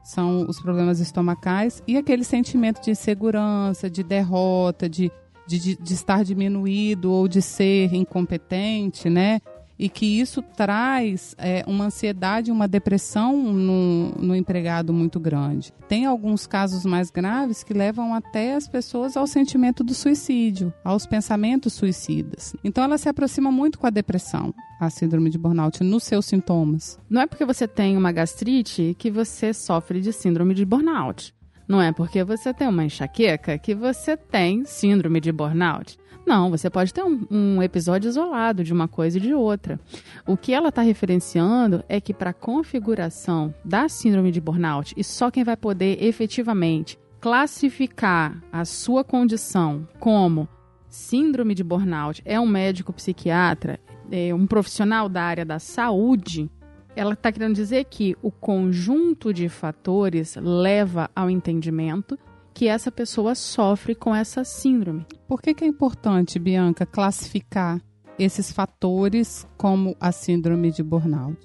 são 0.03 0.47
os 0.47 0.59
problemas 0.59 0.99
estomacais, 0.99 1.83
e 1.85 1.97
aquele 1.97 2.23
sentimento 2.23 2.81
de 2.81 2.91
insegurança, 2.91 3.89
de 3.89 4.01
derrota, 4.03 4.89
de, 4.89 5.11
de, 5.45 5.75
de 5.75 5.93
estar 5.93 6.23
diminuído 6.23 7.11
ou 7.11 7.27
de 7.27 7.41
ser 7.41 7.93
incompetente, 7.93 9.09
né? 9.09 9.41
E 9.79 9.89
que 9.89 10.19
isso 10.19 10.41
traz 10.41 11.35
é, 11.37 11.63
uma 11.67 11.85
ansiedade, 11.85 12.51
uma 12.51 12.67
depressão 12.67 13.37
no, 13.37 14.11
no 14.19 14.35
empregado 14.35 14.91
muito 14.91 15.19
grande. 15.19 15.73
Tem 15.87 16.05
alguns 16.05 16.47
casos 16.47 16.85
mais 16.85 17.09
graves 17.09 17.63
que 17.63 17.73
levam 17.73 18.13
até 18.13 18.55
as 18.55 18.67
pessoas 18.67 19.15
ao 19.15 19.27
sentimento 19.27 19.83
do 19.83 19.93
suicídio, 19.93 20.73
aos 20.83 21.05
pensamentos 21.05 21.73
suicidas. 21.73 22.55
Então 22.63 22.83
ela 22.83 22.97
se 22.97 23.09
aproxima 23.09 23.51
muito 23.51 23.79
com 23.79 23.87
a 23.87 23.91
depressão, 23.91 24.53
a 24.79 24.89
síndrome 24.89 25.29
de 25.29 25.37
burnout, 25.37 25.83
nos 25.83 26.03
seus 26.03 26.25
sintomas. 26.25 26.99
Não 27.09 27.21
é 27.21 27.27
porque 27.27 27.45
você 27.45 27.67
tem 27.67 27.97
uma 27.97 28.11
gastrite 28.11 28.95
que 28.97 29.11
você 29.11 29.53
sofre 29.53 30.01
de 30.01 30.11
síndrome 30.11 30.53
de 30.53 30.65
burnout. 30.65 31.33
Não 31.67 31.81
é 31.81 31.91
porque 31.91 32.23
você 32.23 32.53
tem 32.53 32.67
uma 32.67 32.85
enxaqueca 32.85 33.57
que 33.57 33.75
você 33.75 34.15
tem 34.15 34.63
síndrome 34.63 35.19
de 35.19 35.33
burnout. 35.33 35.97
Não, 36.27 36.49
você 36.49 36.69
pode 36.69 36.93
ter 36.93 37.01
um, 37.03 37.25
um 37.31 37.63
episódio 37.63 38.09
isolado 38.09 38.61
de 38.61 38.73
uma 38.73 38.85
coisa 38.85 39.17
e 39.17 39.21
de 39.21 39.33
outra. 39.33 39.79
O 40.25 40.35
que 40.35 40.53
ela 40.53 40.67
está 40.67 40.81
referenciando 40.81 41.81
é 41.87 42.01
que 42.01 42.13
para 42.13 42.31
a 42.31 42.33
configuração 42.33 43.55
da 43.63 43.87
síndrome 43.87 44.29
de 44.29 44.41
burnout, 44.41 44.93
e 44.97 45.05
só 45.05 45.31
quem 45.31 45.45
vai 45.45 45.55
poder 45.55 46.03
efetivamente 46.03 46.99
classificar 47.21 48.43
a 48.51 48.65
sua 48.65 49.05
condição 49.05 49.87
como 50.01 50.49
síndrome 50.89 51.55
de 51.55 51.63
burnout 51.63 52.21
é 52.25 52.37
um 52.37 52.45
médico 52.45 52.91
psiquiatra, 52.91 53.79
é 54.11 54.33
um 54.33 54.45
profissional 54.45 55.07
da 55.07 55.23
área 55.23 55.45
da 55.45 55.59
saúde, 55.59 56.51
ela 56.93 57.13
está 57.13 57.31
querendo 57.31 57.55
dizer 57.55 57.85
que 57.85 58.17
o 58.21 58.31
conjunto 58.31 59.33
de 59.33 59.47
fatores 59.47 60.35
leva 60.35 61.09
ao 61.15 61.29
entendimento 61.29 62.19
que 62.57 62.67
essa 62.67 62.91
pessoa 62.91 63.35
sofre 63.35 63.93
com 63.93 64.15
essa 64.15 64.43
síndrome. 64.43 65.05
Por 65.27 65.43
que, 65.43 65.53
que 65.53 65.63
é 65.63 65.67
importante, 65.67 66.39
Bianca, 66.39 66.87
classificar 66.87 67.79
esses 68.17 68.51
fatores 68.51 69.47
como 69.55 69.95
a 69.99 70.11
síndrome 70.11 70.71
de 70.71 70.81
burnout? 70.81 71.37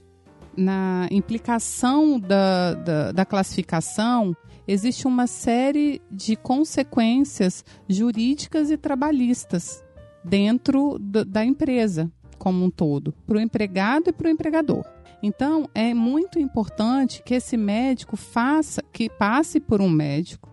Na 0.56 1.06
implicação 1.10 2.18
da, 2.18 2.72
da, 2.72 3.12
da 3.12 3.26
classificação, 3.26 4.34
existe 4.66 5.06
uma 5.06 5.26
série 5.26 6.00
de 6.10 6.34
consequências 6.34 7.62
jurídicas 7.86 8.70
e 8.70 8.78
trabalhistas 8.78 9.84
dentro 10.24 10.98
da 10.98 11.44
empresa 11.44 12.10
como 12.38 12.64
um 12.64 12.70
todo, 12.70 13.12
para 13.26 13.36
o 13.36 13.40
empregado 13.40 14.08
e 14.08 14.12
para 14.14 14.28
o 14.28 14.30
empregador. 14.30 14.82
Então, 15.22 15.68
é 15.74 15.92
muito 15.92 16.38
importante 16.38 17.22
que 17.22 17.34
esse 17.34 17.58
médico 17.58 18.16
faça, 18.16 18.82
que 18.90 19.10
passe 19.10 19.60
por 19.60 19.82
um 19.82 19.90
médico, 19.90 20.51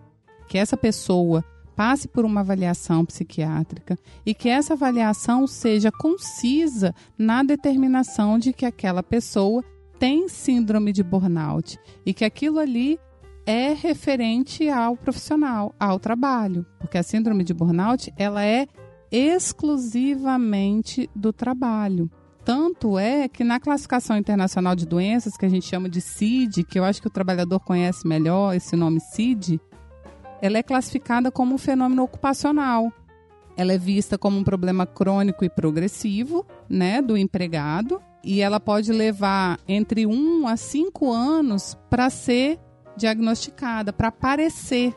que 0.50 0.58
essa 0.58 0.76
pessoa 0.76 1.44
passe 1.76 2.08
por 2.08 2.24
uma 2.24 2.40
avaliação 2.40 3.06
psiquiátrica 3.06 3.96
e 4.26 4.34
que 4.34 4.48
essa 4.48 4.74
avaliação 4.74 5.46
seja 5.46 5.92
concisa 5.92 6.92
na 7.16 7.44
determinação 7.44 8.36
de 8.36 8.52
que 8.52 8.66
aquela 8.66 9.00
pessoa 9.00 9.64
tem 9.96 10.28
síndrome 10.28 10.92
de 10.92 11.04
burnout 11.04 11.78
e 12.04 12.12
que 12.12 12.24
aquilo 12.24 12.58
ali 12.58 12.98
é 13.46 13.72
referente 13.72 14.68
ao 14.68 14.96
profissional, 14.96 15.72
ao 15.78 16.00
trabalho, 16.00 16.66
porque 16.80 16.98
a 16.98 17.02
síndrome 17.04 17.44
de 17.44 17.54
burnout 17.54 18.12
ela 18.16 18.44
é 18.44 18.66
exclusivamente 19.12 21.08
do 21.14 21.32
trabalho. 21.32 22.10
Tanto 22.44 22.98
é 22.98 23.28
que 23.28 23.44
na 23.44 23.60
classificação 23.60 24.16
internacional 24.16 24.74
de 24.74 24.84
doenças, 24.84 25.36
que 25.36 25.46
a 25.46 25.48
gente 25.48 25.66
chama 25.66 25.88
de 25.88 26.00
CID, 26.00 26.64
que 26.64 26.76
eu 26.76 26.84
acho 26.84 27.00
que 27.00 27.06
o 27.06 27.12
trabalhador 27.12 27.60
conhece 27.60 28.04
melhor 28.04 28.56
esse 28.56 28.74
nome 28.74 28.98
CID, 28.98 29.60
ela 30.40 30.58
é 30.58 30.62
classificada 30.62 31.30
como 31.30 31.54
um 31.54 31.58
fenômeno 31.58 32.02
ocupacional. 32.02 32.92
Ela 33.56 33.74
é 33.74 33.78
vista 33.78 34.16
como 34.16 34.38
um 34.38 34.44
problema 34.44 34.86
crônico 34.86 35.44
e 35.44 35.50
progressivo, 35.50 36.46
né, 36.68 37.02
do 37.02 37.16
empregado, 37.16 38.00
e 38.24 38.40
ela 38.40 38.60
pode 38.60 38.92
levar 38.92 39.58
entre 39.66 40.06
um 40.06 40.46
a 40.46 40.56
cinco 40.56 41.12
anos 41.12 41.76
para 41.88 42.08
ser 42.10 42.58
diagnosticada, 42.96 43.92
para 43.92 44.08
aparecer. 44.08 44.94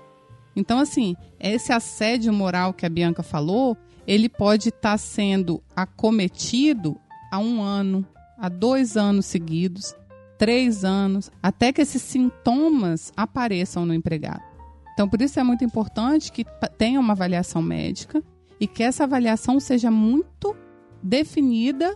Então, 0.55 0.79
assim, 0.79 1.15
esse 1.39 1.73
assédio 1.73 2.31
moral 2.31 2.73
que 2.73 2.85
a 2.85 2.89
Bianca 2.89 3.23
falou, 3.23 3.77
ele 4.05 4.29
pode 4.29 4.69
estar 4.69 4.91
tá 4.91 4.97
sendo 4.97 5.63
acometido 5.75 6.99
há 7.31 7.39
um 7.39 7.61
ano, 7.61 8.05
há 8.37 8.49
dois 8.49 8.95
anos 8.95 9.25
seguidos, 9.25 9.95
três 10.37 10.85
anos, 10.85 11.31
até 11.41 11.71
que 11.71 11.81
esses 11.81 12.01
sintomas 12.01 13.11
apareçam 13.15 13.85
no 13.85 13.93
empregado. 13.93 14.52
Então, 14.93 15.07
por 15.09 15.21
isso 15.21 15.39
é 15.39 15.43
muito 15.43 15.63
importante 15.63 16.31
que 16.31 16.45
tenha 16.77 16.99
uma 16.99 17.13
avaliação 17.13 17.61
médica 17.61 18.23
e 18.59 18.67
que 18.67 18.83
essa 18.83 19.03
avaliação 19.03 19.59
seja 19.59 19.89
muito 19.89 20.55
definida 21.01 21.95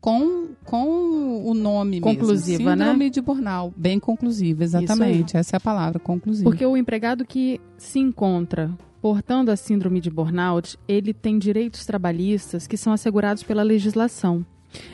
com, 0.00 0.48
com 0.64 1.46
o 1.46 1.54
nome 1.54 1.98
conclusiva, 1.98 2.58
mesmo. 2.58 2.70
Síndrome 2.72 3.04
né? 3.04 3.10
de 3.10 3.20
burnout, 3.22 3.74
bem 3.74 3.98
conclusiva, 3.98 4.62
exatamente. 4.62 5.34
Essa 5.34 5.56
é 5.56 5.58
a 5.58 5.60
palavra, 5.60 5.98
conclusiva. 5.98 6.44
Porque 6.44 6.66
o 6.66 6.76
empregado 6.76 7.24
que 7.24 7.58
se 7.78 7.98
encontra 8.00 8.70
portando 9.00 9.50
a 9.50 9.56
síndrome 9.56 10.00
de 10.00 10.10
burnout, 10.10 10.78
ele 10.86 11.14
tem 11.14 11.38
direitos 11.38 11.86
trabalhistas 11.86 12.66
que 12.66 12.76
são 12.76 12.92
assegurados 12.92 13.42
pela 13.42 13.62
legislação. 13.62 14.44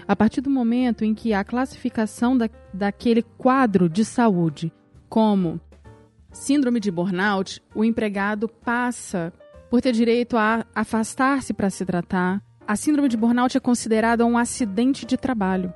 A 0.07 0.15
partir 0.15 0.41
do 0.41 0.51
momento 0.51 1.05
em 1.05 1.15
que 1.15 1.33
a 1.33 1.43
classificação 1.43 2.37
da, 2.37 2.49
daquele 2.73 3.23
quadro 3.23 3.89
de 3.89 4.05
saúde 4.05 4.73
como 5.09 5.61
síndrome 6.33 6.81
de 6.81 6.91
burnout, 6.91 7.63
o 7.75 7.85
empregado 7.85 8.49
passa 8.49 9.33
por 9.71 9.81
ter 9.81 9.93
direito 9.93 10.37
a 10.37 10.67
afastar-se 10.75 11.53
para 11.53 11.71
se 11.71 11.85
tratar. 11.85 12.43
A 12.67 12.77
síndrome 12.77 13.09
de 13.09 13.17
burnout 13.17 13.57
é 13.57 13.61
considerada 13.61 14.27
um 14.27 14.37
acidente 14.37 15.07
de 15.07 15.17
trabalho, 15.17 15.73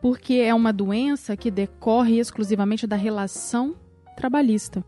porque 0.00 0.34
é 0.34 0.54
uma 0.54 0.72
doença 0.72 1.36
que 1.36 1.50
decorre 1.50 2.18
exclusivamente 2.18 2.86
da 2.86 2.96
relação 2.96 3.76
trabalhista. 4.16 4.84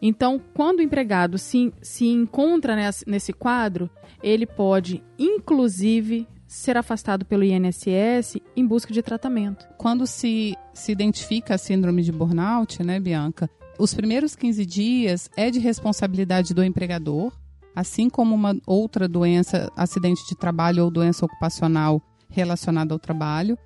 Então, 0.00 0.40
quando 0.54 0.78
o 0.78 0.82
empregado 0.82 1.38
se, 1.38 1.72
se 1.82 2.06
encontra 2.06 2.76
nesse, 2.76 3.08
nesse 3.08 3.32
quadro, 3.32 3.90
ele 4.22 4.46
pode, 4.46 5.02
inclusive, 5.18 6.26
ser 6.46 6.76
afastado 6.76 7.24
pelo 7.24 7.44
INSS 7.44 8.38
em 8.56 8.66
busca 8.66 8.92
de 8.92 9.02
tratamento. 9.02 9.68
Quando 9.76 10.06
se, 10.06 10.56
se 10.72 10.92
identifica 10.92 11.54
a 11.54 11.58
síndrome 11.58 12.02
de 12.02 12.12
burnout, 12.12 12.82
né, 12.82 12.98
Bianca, 12.98 13.50
os 13.78 13.94
primeiros 13.94 14.34
15 14.34 14.66
dias 14.66 15.30
é 15.36 15.50
de 15.50 15.60
responsabilidade 15.60 16.52
do 16.52 16.64
empregador, 16.64 17.32
assim 17.74 18.10
como 18.10 18.34
uma 18.34 18.56
outra 18.66 19.06
doença, 19.06 19.70
acidente 19.76 20.26
de 20.28 20.36
trabalho 20.36 20.84
ou 20.84 20.90
doença 20.90 21.24
ocupacional 21.24 22.02
relacionada 22.28 22.92
ao 22.92 22.98
trabalho. 22.98 23.56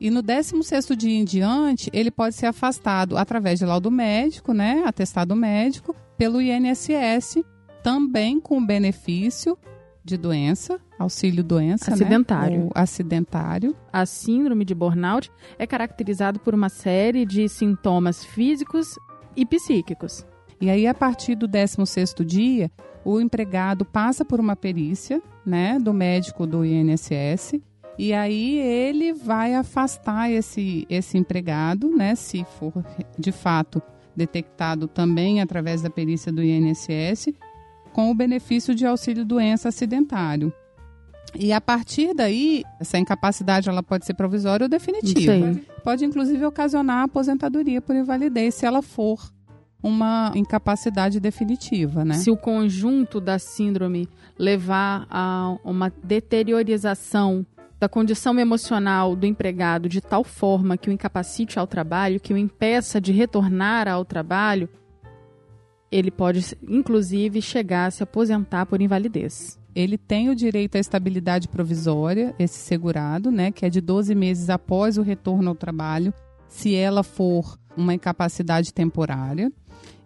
E 0.00 0.10
no 0.10 0.20
16º 0.20 0.96
dia 0.96 1.16
em 1.16 1.24
diante, 1.24 1.88
ele 1.92 2.10
pode 2.10 2.34
ser 2.34 2.46
afastado 2.46 3.16
através 3.16 3.60
de 3.60 3.64
laudo 3.64 3.88
médico, 3.88 4.52
né, 4.52 4.82
atestado 4.84 5.36
médico, 5.36 5.94
pelo 6.18 6.42
INSS, 6.42 7.44
também 7.84 8.40
com 8.40 8.64
benefício 8.64 9.56
de 10.04 10.16
doença, 10.16 10.80
auxílio 10.98 11.44
doença, 11.44 11.92
acidentário. 11.92 12.64
Né? 12.64 12.70
acidentário. 12.74 13.76
A 13.92 14.04
síndrome 14.04 14.64
de 14.64 14.74
burnout 14.74 15.30
é 15.56 15.68
caracterizado 15.68 16.40
por 16.40 16.52
uma 16.52 16.68
série 16.68 17.24
de 17.24 17.48
sintomas 17.48 18.24
físicos 18.24 18.98
e 19.36 19.44
psíquicos. 19.44 20.26
E 20.60 20.70
aí, 20.70 20.86
a 20.86 20.94
partir 20.94 21.34
do 21.34 21.48
16º 21.48 22.24
dia, 22.24 22.70
o 23.04 23.20
empregado 23.20 23.84
passa 23.84 24.24
por 24.24 24.38
uma 24.38 24.54
perícia, 24.54 25.20
né, 25.44 25.78
do 25.78 25.92
médico 25.92 26.46
do 26.46 26.64
INSS, 26.64 27.60
e 27.98 28.12
aí 28.12 28.58
ele 28.58 29.12
vai 29.12 29.54
afastar 29.54 30.30
esse, 30.30 30.86
esse 30.88 31.18
empregado, 31.18 31.90
né, 31.90 32.14
se 32.14 32.44
for 32.58 32.72
de 33.18 33.32
fato 33.32 33.82
detectado 34.14 34.86
também 34.86 35.40
através 35.40 35.82
da 35.82 35.90
perícia 35.90 36.32
do 36.32 36.42
INSS, 36.42 37.34
com 37.92 38.10
o 38.10 38.14
benefício 38.14 38.74
de 38.74 38.86
auxílio 38.86 39.24
doença 39.24 39.68
acidentário. 39.68 40.52
E 41.34 41.52
a 41.52 41.60
partir 41.60 42.14
daí, 42.14 42.62
essa 42.80 42.98
incapacidade 42.98 43.68
ela 43.68 43.82
pode 43.82 44.06
ser 44.06 44.14
provisória 44.14 44.64
ou 44.64 44.68
definitiva. 44.68 45.32
Sim. 45.32 45.60
Pode 45.82 46.04
inclusive 46.04 46.44
ocasionar 46.44 47.04
aposentadoria 47.04 47.80
por 47.80 47.96
invalidez 47.96 48.54
se 48.54 48.66
ela 48.66 48.82
for 48.82 49.18
uma 49.82 50.32
incapacidade 50.34 51.18
definitiva, 51.18 52.04
né? 52.04 52.14
Se 52.14 52.30
o 52.30 52.36
conjunto 52.36 53.20
da 53.20 53.38
síndrome 53.38 54.08
levar 54.38 55.06
a 55.10 55.56
uma 55.64 55.92
deteriorização 56.04 57.44
da 57.80 57.88
condição 57.88 58.38
emocional 58.38 59.16
do 59.16 59.26
empregado 59.26 59.88
de 59.88 60.00
tal 60.00 60.22
forma 60.22 60.76
que 60.76 60.88
o 60.88 60.92
incapacite 60.92 61.58
ao 61.58 61.66
trabalho, 61.66 62.20
que 62.20 62.32
o 62.32 62.38
impeça 62.38 63.00
de 63.00 63.10
retornar 63.10 63.88
ao 63.88 64.04
trabalho, 64.04 64.68
ele 65.92 66.10
pode 66.10 66.56
inclusive 66.66 67.40
chegar 67.42 67.86
a 67.86 67.90
se 67.90 68.02
aposentar 68.02 68.66
por 68.66 68.80
invalidez 68.80 69.62
ele 69.74 69.96
tem 69.96 70.28
o 70.28 70.34
direito 70.34 70.76
à 70.76 70.78
estabilidade 70.78 71.48
provisória, 71.48 72.34
esse 72.38 72.58
segurado, 72.58 73.30
né, 73.30 73.50
que 73.50 73.64
é 73.64 73.70
de 73.70 73.80
12 73.80 74.14
meses 74.14 74.50
após 74.50 74.98
o 74.98 75.02
retorno 75.02 75.48
ao 75.48 75.54
trabalho, 75.54 76.12
se 76.48 76.74
ela 76.74 77.02
for 77.02 77.58
uma 77.76 77.94
incapacidade 77.94 78.72
temporária. 78.72 79.50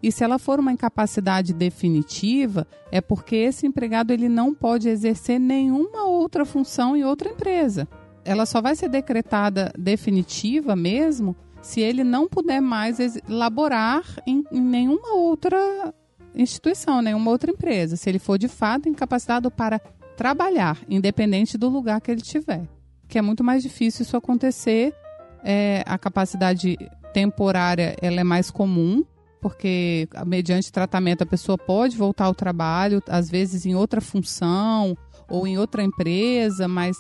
E 0.02 0.12
se 0.12 0.22
ela 0.22 0.38
for 0.38 0.61
uma 0.61 0.70
incapacidade 0.70 1.52
definitiva, 1.52 2.66
é 2.92 3.00
porque 3.00 3.34
esse 3.34 3.66
empregado 3.66 4.12
ele 4.12 4.28
não 4.28 4.54
pode 4.54 4.88
exercer 4.88 5.40
nenhuma 5.40 6.04
outra 6.04 6.44
função 6.44 6.96
em 6.96 7.02
outra 7.02 7.30
empresa. 7.30 7.88
Ela 8.24 8.46
só 8.46 8.61
vai 8.61 8.76
ser 8.76 8.88
decretada 8.88 9.72
definitiva 9.76 10.76
mesmo 10.76 11.34
se 11.66 11.81
ele 11.81 12.05
não 12.05 12.29
puder 12.29 12.62
mais 12.62 12.96
laborar 13.29 14.05
em, 14.24 14.44
em 14.52 14.61
nenhuma 14.61 15.14
outra 15.16 15.92
instituição, 16.33 17.02
nenhuma 17.02 17.33
outra 17.33 17.50
empresa, 17.50 17.96
se 17.96 18.09
ele 18.09 18.20
for 18.20 18.38
de 18.38 18.46
fato 18.46 18.88
incapacitado 18.88 19.50
para 19.50 19.81
trabalhar, 20.16 20.79
independente 20.88 21.59
do 21.59 21.68
lugar 21.68 22.00
que 22.00 22.09
ele 22.09 22.20
tiver. 22.20 22.62
Que 23.09 23.18
é 23.18 23.22
muito 23.22 23.42
mais 23.42 23.64
difícil 23.64 24.05
isso 24.05 24.16
acontecer. 24.16 24.94
É, 25.42 25.83
a 25.87 25.98
capacidade 25.98 26.79
temporária 27.12 27.96
ela 28.00 28.20
é 28.20 28.24
mais 28.24 28.48
comum, 28.48 29.05
porque 29.40 30.09
mediante 30.24 30.70
tratamento 30.70 31.22
a 31.22 31.26
pessoa 31.26 31.59
pode 31.59 31.96
voltar 31.96 32.26
ao 32.26 32.35
trabalho, 32.35 33.02
às 33.09 33.29
vezes 33.29 33.66
em 33.66 33.74
outra 33.74 34.00
função 34.00 34.96
ou 35.29 35.48
em 35.48 35.59
outra 35.59 35.83
empresa, 35.83 36.68
mas 36.68 36.96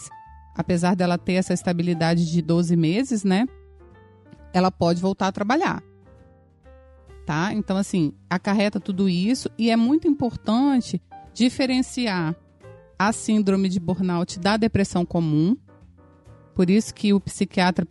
apesar 0.56 0.96
dela 0.96 1.16
ter 1.16 1.34
essa 1.34 1.54
estabilidade 1.54 2.28
de 2.28 2.42
12 2.42 2.74
meses, 2.74 3.22
né? 3.22 3.46
Ela 4.56 4.70
pode 4.70 5.00
voltar 5.00 5.28
a 5.28 5.32
trabalhar 5.32 5.82
tá? 7.26 7.52
Então, 7.52 7.76
assim, 7.76 8.12
acarreta 8.30 8.78
tudo 8.78 9.08
isso 9.08 9.50
e 9.58 9.68
é 9.68 9.76
muito 9.76 10.06
importante 10.06 11.02
diferenciar 11.34 12.36
a 12.96 13.12
síndrome 13.12 13.68
de 13.68 13.80
burnout 13.80 14.38
da 14.38 14.56
depressão 14.56 15.04
comum. 15.04 15.56
Por 16.54 16.70
isso 16.70 16.94
que 16.94 17.12
o 17.12 17.20
psiquiatra 17.20 17.84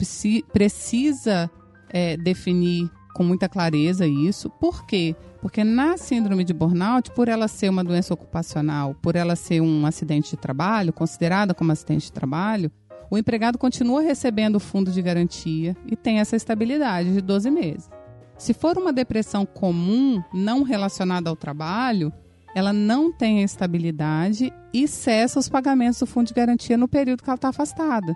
precisa 0.51 1.51
é, 1.89 2.17
definir 2.17 2.89
com 3.13 3.23
muita 3.23 3.47
clareza 3.47 4.07
isso. 4.07 4.49
Por 4.49 4.85
quê? 4.85 5.15
Porque 5.41 5.63
na 5.63 5.97
síndrome 5.97 6.43
de 6.43 6.53
burnout, 6.53 7.11
por 7.11 7.27
ela 7.27 7.47
ser 7.47 7.69
uma 7.69 7.83
doença 7.83 8.13
ocupacional, 8.13 8.95
por 8.95 9.15
ela 9.15 9.35
ser 9.35 9.61
um 9.61 9.85
acidente 9.85 10.31
de 10.31 10.37
trabalho, 10.37 10.91
considerada 10.91 11.53
como 11.53 11.71
acidente 11.71 12.05
de 12.05 12.11
trabalho, 12.11 12.71
o 13.09 13.17
empregado 13.17 13.57
continua 13.57 14.01
recebendo 14.01 14.55
o 14.55 14.59
fundo 14.59 14.91
de 14.91 15.01
garantia 15.01 15.75
e 15.85 15.95
tem 15.95 16.19
essa 16.19 16.35
estabilidade 16.35 17.13
de 17.13 17.21
12 17.21 17.51
meses. 17.51 17.89
Se 18.37 18.53
for 18.53 18.77
uma 18.77 18.91
depressão 18.91 19.45
comum, 19.45 20.21
não 20.33 20.63
relacionada 20.63 21.29
ao 21.29 21.35
trabalho, 21.35 22.11
ela 22.55 22.73
não 22.73 23.11
tem 23.11 23.39
a 23.39 23.43
estabilidade 23.43 24.51
e 24.73 24.87
cessa 24.87 25.39
os 25.39 25.49
pagamentos 25.49 25.99
do 25.99 26.05
fundo 26.05 26.27
de 26.27 26.33
garantia 26.33 26.77
no 26.77 26.87
período 26.87 27.21
que 27.21 27.29
ela 27.29 27.35
está 27.35 27.49
afastada. 27.49 28.15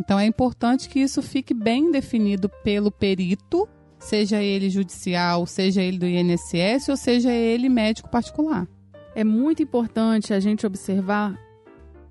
Então 0.00 0.18
é 0.18 0.24
importante 0.24 0.88
que 0.88 1.00
isso 1.00 1.20
fique 1.20 1.52
bem 1.52 1.90
definido 1.90 2.48
pelo 2.62 2.90
perito, 2.90 3.68
seja 3.98 4.42
ele 4.42 4.70
judicial, 4.70 5.46
seja 5.46 5.82
ele 5.82 5.98
do 5.98 6.06
INSS 6.06 6.88
ou 6.88 6.96
seja 6.96 7.30
ele 7.30 7.68
médico 7.68 8.08
particular. 8.08 8.66
É 9.14 9.24
muito 9.24 9.62
importante 9.62 10.32
a 10.32 10.40
gente 10.40 10.66
observar 10.66 11.38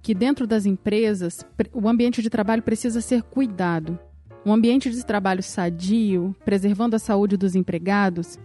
que 0.01 0.13
dentro 0.13 0.47
das 0.47 0.65
empresas 0.65 1.45
o 1.73 1.87
ambiente 1.87 2.21
de 2.21 2.29
trabalho 2.29 2.63
precisa 2.63 3.01
ser 3.01 3.21
cuidado. 3.23 3.99
Um 4.45 4.53
ambiente 4.53 4.89
de 4.89 5.05
trabalho 5.05 5.43
sadio, 5.43 6.35
preservando 6.45 6.95
a 6.95 6.99
saúde 6.99 7.35
dos 7.35 7.55
empregados, 7.55 8.39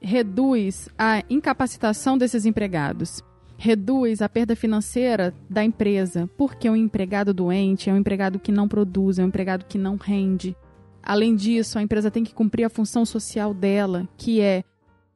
reduz 0.00 0.88
a 0.98 1.22
incapacitação 1.30 2.18
desses 2.18 2.44
empregados, 2.44 3.22
reduz 3.56 4.20
a 4.20 4.28
perda 4.28 4.56
financeira 4.56 5.32
da 5.48 5.64
empresa, 5.64 6.28
porque 6.36 6.68
um 6.68 6.74
empregado 6.74 7.32
doente 7.32 7.88
é 7.88 7.92
um 7.92 7.96
empregado 7.96 8.40
que 8.40 8.50
não 8.50 8.66
produz, 8.66 9.18
é 9.20 9.24
um 9.24 9.28
empregado 9.28 9.64
que 9.66 9.78
não 9.78 9.96
rende. 9.96 10.56
Além 11.00 11.36
disso, 11.36 11.78
a 11.78 11.82
empresa 11.82 12.10
tem 12.10 12.24
que 12.24 12.34
cumprir 12.34 12.64
a 12.64 12.70
função 12.70 13.04
social 13.04 13.54
dela, 13.54 14.08
que 14.16 14.40
é 14.40 14.64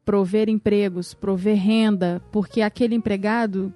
prover 0.05 0.49
empregos, 0.49 1.13
prover 1.13 1.57
renda, 1.57 2.23
porque 2.31 2.63
aquele 2.63 2.95
empregado 2.95 3.75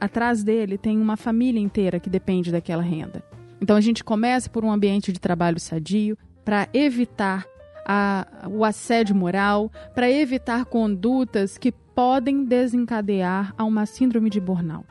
atrás 0.00 0.42
dele 0.42 0.78
tem 0.78 0.98
uma 0.98 1.16
família 1.16 1.60
inteira 1.60 2.00
que 2.00 2.10
depende 2.10 2.50
daquela 2.50 2.82
renda. 2.82 3.22
Então 3.60 3.76
a 3.76 3.80
gente 3.80 4.04
começa 4.04 4.48
por 4.48 4.64
um 4.64 4.70
ambiente 4.70 5.12
de 5.12 5.20
trabalho 5.20 5.58
sadio 5.58 6.16
para 6.44 6.68
evitar 6.72 7.46
a, 7.86 8.26
o 8.50 8.64
assédio 8.64 9.16
moral, 9.16 9.70
para 9.94 10.10
evitar 10.10 10.64
condutas 10.66 11.58
que 11.58 11.72
podem 11.72 12.44
desencadear 12.44 13.54
a 13.56 13.64
uma 13.64 13.86
síndrome 13.86 14.30
de 14.30 14.40
burnout. 14.40 14.86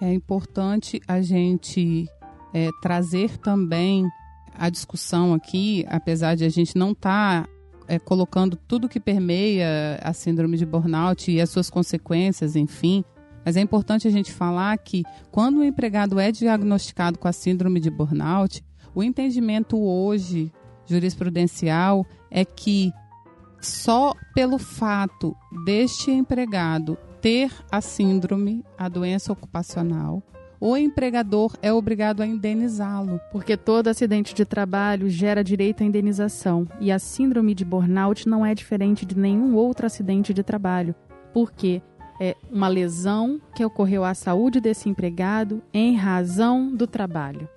É 0.00 0.12
importante 0.12 1.00
a 1.06 1.20
gente 1.20 2.06
é, 2.52 2.68
trazer 2.82 3.38
também 3.38 4.06
a 4.54 4.68
discussão 4.68 5.32
aqui, 5.32 5.84
apesar 5.88 6.34
de 6.34 6.44
a 6.44 6.48
gente 6.48 6.76
não 6.76 6.92
estar 6.92 7.44
tá, 7.44 7.48
é, 7.86 7.98
colocando 7.98 8.56
tudo 8.56 8.88
que 8.88 8.98
permeia 8.98 9.98
a 10.02 10.12
síndrome 10.12 10.56
de 10.56 10.66
burnout 10.66 11.30
e 11.30 11.40
as 11.40 11.50
suas 11.50 11.70
consequências, 11.70 12.56
enfim, 12.56 13.04
mas 13.44 13.56
é 13.56 13.60
importante 13.60 14.06
a 14.06 14.10
gente 14.10 14.32
falar 14.32 14.76
que 14.78 15.02
quando 15.30 15.58
o 15.58 15.64
empregado 15.64 16.18
é 16.18 16.30
diagnosticado 16.30 17.18
com 17.18 17.28
a 17.28 17.32
síndrome 17.32 17.80
de 17.80 17.90
burnout, 17.90 18.64
o 18.94 19.02
entendimento 19.02 19.78
hoje 19.80 20.52
jurisprudencial 20.86 22.04
é 22.30 22.44
que 22.44 22.92
só 23.60 24.14
pelo 24.34 24.58
fato 24.58 25.36
deste 25.64 26.10
empregado 26.10 26.98
ter 27.20 27.52
a 27.70 27.80
síndrome, 27.80 28.64
a 28.76 28.88
doença 28.88 29.32
ocupacional, 29.32 30.22
o 30.58 30.76
empregador 30.76 31.56
é 31.62 31.72
obrigado 31.72 32.20
a 32.20 32.26
indenizá-lo. 32.26 33.18
Porque 33.32 33.56
todo 33.56 33.88
acidente 33.88 34.34
de 34.34 34.44
trabalho 34.44 35.08
gera 35.08 35.42
direito 35.42 35.82
à 35.82 35.86
indenização. 35.86 36.68
E 36.78 36.92
a 36.92 36.98
síndrome 36.98 37.54
de 37.54 37.64
burnout 37.64 38.28
não 38.28 38.44
é 38.44 38.54
diferente 38.54 39.06
de 39.06 39.16
nenhum 39.16 39.56
outro 39.56 39.86
acidente 39.86 40.34
de 40.34 40.42
trabalho, 40.42 40.94
porque 41.32 41.80
é 42.20 42.36
uma 42.50 42.68
lesão 42.68 43.40
que 43.56 43.64
ocorreu 43.64 44.04
à 44.04 44.12
saúde 44.12 44.60
desse 44.60 44.88
empregado 44.88 45.62
em 45.72 45.96
razão 45.96 46.76
do 46.76 46.86
trabalho. 46.86 47.48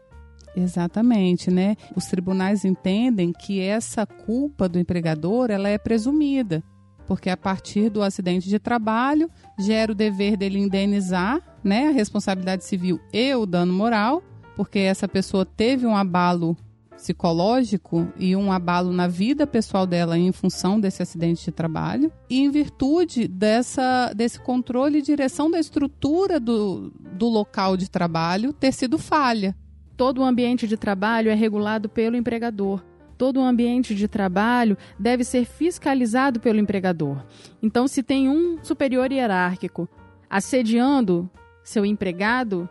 Exatamente, 0.56 1.52
né? 1.52 1.76
Os 1.96 2.06
tribunais 2.06 2.64
entendem 2.64 3.34
que 3.34 3.60
essa 3.60 4.06
culpa 4.06 4.70
do 4.70 4.80
empregador 4.80 5.52
ela 5.52 5.68
é 5.68 5.78
presumida, 5.78 6.64
porque 7.06 7.30
a 7.30 7.36
partir 7.36 7.90
do 7.90 8.02
acidente 8.02 8.48
de 8.48 8.58
trabalho 8.58 9.30
gera 9.60 9.92
o 9.92 9.96
dever 9.96 10.38
dele 10.38 10.60
indenizar, 10.60 11.42
né, 11.64 11.88
a 11.88 11.92
responsabilidade 11.92 12.64
civil 12.64 13.00
e 13.12 13.34
o 13.36 13.46
dano 13.46 13.74
moral, 13.74 14.24
porque 14.56 14.80
essa 14.80 15.08
pessoa 15.08 15.46
teve 15.46 15.86
um 15.86 15.98
abalo 15.98 16.56
psicológico 17.04 18.08
e 18.18 18.34
um 18.34 18.50
abalo 18.50 18.94
na 18.94 19.10
vida 19.10 19.46
pessoal 19.46 19.86
dela 19.86 20.18
em 20.18 20.32
função 20.32 20.80
desse 20.80 21.04
acidente 21.04 21.44
de 21.44 21.52
trabalho, 21.52 22.10
e 22.30 22.40
em 22.40 22.50
virtude 22.50 23.28
dessa, 23.28 24.14
desse 24.14 24.40
controle 24.40 25.00
e 25.00 25.02
direção 25.02 25.52
da 25.52 25.60
estrutura 25.60 26.40
do, 26.40 26.94
do 26.98 27.28
local 27.28 27.76
de 27.76 27.90
trabalho 27.90 28.54
ter 28.54 28.72
sido 28.72 28.98
falha. 28.98 29.54
Todo 29.98 30.22
o 30.22 30.24
ambiente 30.24 30.66
de 30.66 30.78
trabalho 30.78 31.30
é 31.30 31.34
regulado 31.34 31.90
pelo 31.90 32.16
empregador. 32.16 32.82
Todo 33.18 33.42
o 33.42 33.44
ambiente 33.44 33.94
de 33.94 34.08
trabalho 34.08 34.78
deve 34.98 35.26
ser 35.26 35.46
fiscalizado 35.46 36.40
pelo 36.40 36.60
empregador. 36.60 37.18
Então, 37.62 37.86
se 37.86 38.02
tem 38.02 38.30
um 38.30 38.64
superior 38.64 39.12
hierárquico 39.12 39.90
assediando 40.30 41.30
seu 41.64 41.86
empregado, 41.86 42.68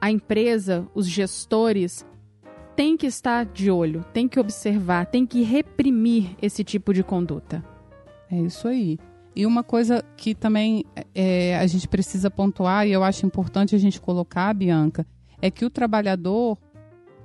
a 0.00 0.10
empresa, 0.10 0.86
os 0.94 1.06
gestores, 1.06 2.04
tem 2.76 2.96
que 2.96 3.06
estar 3.06 3.44
de 3.44 3.70
olho, 3.70 4.04
tem 4.12 4.28
que 4.28 4.38
observar, 4.38 5.06
tem 5.06 5.26
que 5.26 5.42
reprimir 5.42 6.36
esse 6.40 6.64
tipo 6.64 6.94
de 6.94 7.02
conduta. 7.02 7.64
É 8.30 8.36
isso 8.36 8.68
aí. 8.68 8.98
E 9.34 9.46
uma 9.46 9.62
coisa 9.62 10.04
que 10.16 10.34
também 10.34 10.84
é, 11.14 11.56
a 11.58 11.66
gente 11.66 11.86
precisa 11.86 12.30
pontuar, 12.30 12.86
e 12.86 12.92
eu 12.92 13.04
acho 13.04 13.24
importante 13.26 13.74
a 13.74 13.78
gente 13.78 14.00
colocar, 14.00 14.52
Bianca, 14.54 15.06
é 15.40 15.50
que 15.50 15.64
o 15.64 15.70
trabalhador, 15.70 16.58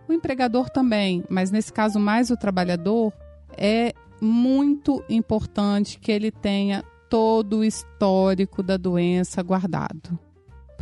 o 0.08 0.13
empregador 0.13 0.69
também, 0.69 1.23
mas 1.29 1.51
nesse 1.51 1.73
caso 1.73 1.99
mais 1.99 2.29
o 2.29 2.38
trabalhador, 2.38 3.12
é 3.58 3.93
muito 4.21 5.03
importante 5.10 5.99
que 5.99 6.12
ele 6.12 6.31
tenha 6.31 6.84
todo 7.10 7.58
o 7.58 7.63
histórico 7.63 8.63
da 8.63 8.77
doença 8.77 9.41
guardado. 9.41 10.17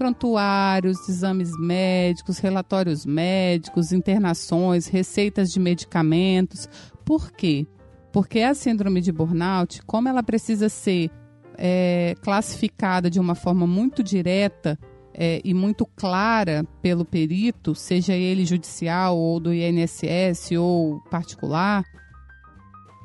Prontuários, 0.03 1.07
exames 1.07 1.57
médicos, 1.57 2.37
relatórios 2.37 3.05
médicos, 3.05 3.93
internações, 3.93 4.87
receitas 4.87 5.49
de 5.49 5.61
medicamentos. 5.61 6.67
Por 7.05 7.31
quê? 7.31 7.65
Porque 8.11 8.41
a 8.41 8.53
síndrome 8.53 8.99
de 8.99 9.13
burnout, 9.13 9.81
como 9.83 10.09
ela 10.09 10.21
precisa 10.21 10.67
ser 10.67 11.09
é, 11.57 12.15
classificada 12.21 13.09
de 13.09 13.17
uma 13.17 13.33
forma 13.33 13.65
muito 13.65 14.03
direta, 14.03 14.77
é, 15.13 15.39
e 15.41 15.53
muito 15.53 15.85
clara 15.85 16.65
pelo 16.81 17.05
perito, 17.05 17.73
seja 17.73 18.13
ele 18.13 18.45
judicial 18.45 19.17
ou 19.17 19.39
do 19.39 19.53
INSS 19.53 20.51
ou 20.59 20.99
particular, 21.09 21.81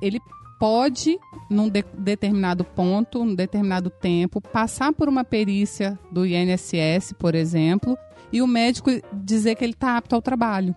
ele 0.02 0.18
pode, 0.58 1.18
num 1.48 1.68
de 1.68 1.84
determinado 1.96 2.64
ponto, 2.64 3.24
num 3.24 3.34
determinado 3.34 3.90
tempo, 3.90 4.40
passar 4.40 4.92
por 4.92 5.08
uma 5.08 5.24
perícia 5.24 5.98
do 6.10 6.26
INSS, 6.26 7.12
por 7.18 7.34
exemplo, 7.34 7.96
e 8.32 8.42
o 8.42 8.46
médico 8.46 8.90
dizer 9.12 9.54
que 9.54 9.64
ele 9.64 9.72
está 9.72 9.96
apto 9.96 10.14
ao 10.14 10.22
trabalho. 10.22 10.74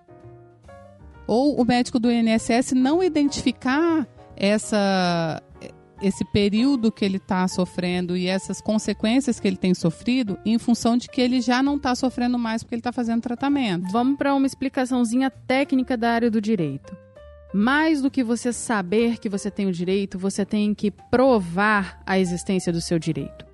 Ou 1.27 1.59
o 1.59 1.65
médico 1.65 1.99
do 1.99 2.11
INSS 2.11 2.73
não 2.73 3.03
identificar 3.03 4.07
essa, 4.35 5.41
esse 6.01 6.25
período 6.25 6.91
que 6.91 7.05
ele 7.05 7.17
está 7.17 7.47
sofrendo 7.47 8.17
e 8.17 8.27
essas 8.27 8.61
consequências 8.61 9.39
que 9.39 9.47
ele 9.47 9.57
tem 9.57 9.73
sofrido 9.73 10.37
em 10.45 10.57
função 10.57 10.97
de 10.97 11.07
que 11.07 11.21
ele 11.21 11.41
já 11.41 11.61
não 11.61 11.75
está 11.75 11.95
sofrendo 11.95 12.37
mais 12.37 12.63
porque 12.63 12.75
ele 12.75 12.79
está 12.79 12.91
fazendo 12.91 13.21
tratamento. 13.21 13.91
Vamos 13.91 14.17
para 14.17 14.33
uma 14.33 14.47
explicaçãozinha 14.47 15.29
técnica 15.29 15.95
da 15.95 16.11
área 16.11 16.31
do 16.31 16.41
direito. 16.41 16.95
Mais 17.53 18.01
do 18.01 18.09
que 18.09 18.23
você 18.23 18.53
saber 18.53 19.19
que 19.19 19.27
você 19.27 19.51
tem 19.51 19.67
o 19.67 19.71
direito, 19.71 20.17
você 20.17 20.45
tem 20.45 20.73
que 20.73 20.89
provar 20.89 22.01
a 22.05 22.17
existência 22.17 22.71
do 22.71 22.79
seu 22.79 22.97
direito. 22.97 23.45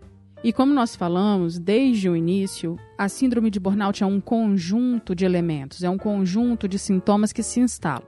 E 0.44 0.54
como 0.54 0.72
nós 0.72 0.96
falamos 0.96 1.58
desde 1.58 2.08
o 2.08 2.16
início, 2.16 2.78
a 2.96 3.10
síndrome 3.10 3.50
de 3.50 3.60
burnout 3.60 4.04
é 4.04 4.06
um 4.06 4.22
conjunto 4.22 5.16
de 5.16 5.26
elementos, 5.26 5.84
é 5.84 5.90
um 5.90 5.98
conjunto 5.98 6.68
de 6.68 6.78
sintomas 6.78 7.34
que 7.34 7.42
se 7.42 7.60
instalam. 7.60 8.08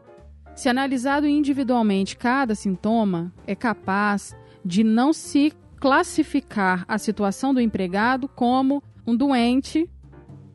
Se 0.56 0.70
analisado 0.70 1.28
individualmente 1.28 2.16
cada 2.16 2.54
sintoma, 2.54 3.34
é 3.48 3.56
capaz 3.56 4.36
de 4.64 4.84
não 4.84 5.12
se 5.12 5.52
classificar 5.80 6.86
a 6.88 6.98
situação 7.00 7.52
do 7.54 7.62
empregado 7.62 8.28
como 8.28 8.84
um 9.08 9.16
doente 9.16 9.90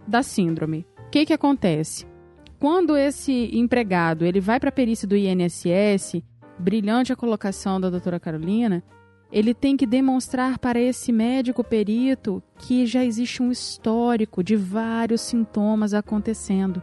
da 0.07 0.23
síndrome. 0.23 0.87
O 1.07 1.11
que, 1.11 1.27
que 1.27 1.33
acontece? 1.33 2.07
Quando 2.59 2.97
esse 2.97 3.51
empregado 3.53 4.25
ele 4.25 4.41
vai 4.41 4.59
para 4.59 4.69
a 4.69 4.73
perícia 4.73 5.07
do 5.07 5.17
INSS, 5.17 6.23
brilhante 6.59 7.13
a 7.13 7.17
colocação 7.17 7.81
da 7.81 7.91
doutora 7.91 8.21
Carolina, 8.21 8.83
ele 9.31 9.53
tem 9.53 9.77
que 9.77 9.87
demonstrar 9.87 10.59
para 10.59 10.81
esse 10.81 11.11
médico 11.11 11.65
perito 11.65 12.43
que 12.57 12.87
já 12.87 13.05
existe 13.05 13.43
um 13.43 13.51
histórico 13.51 14.45
de 14.45 14.55
vários 14.55 15.23
sintomas 15.23 15.93
acontecendo. 15.93 16.81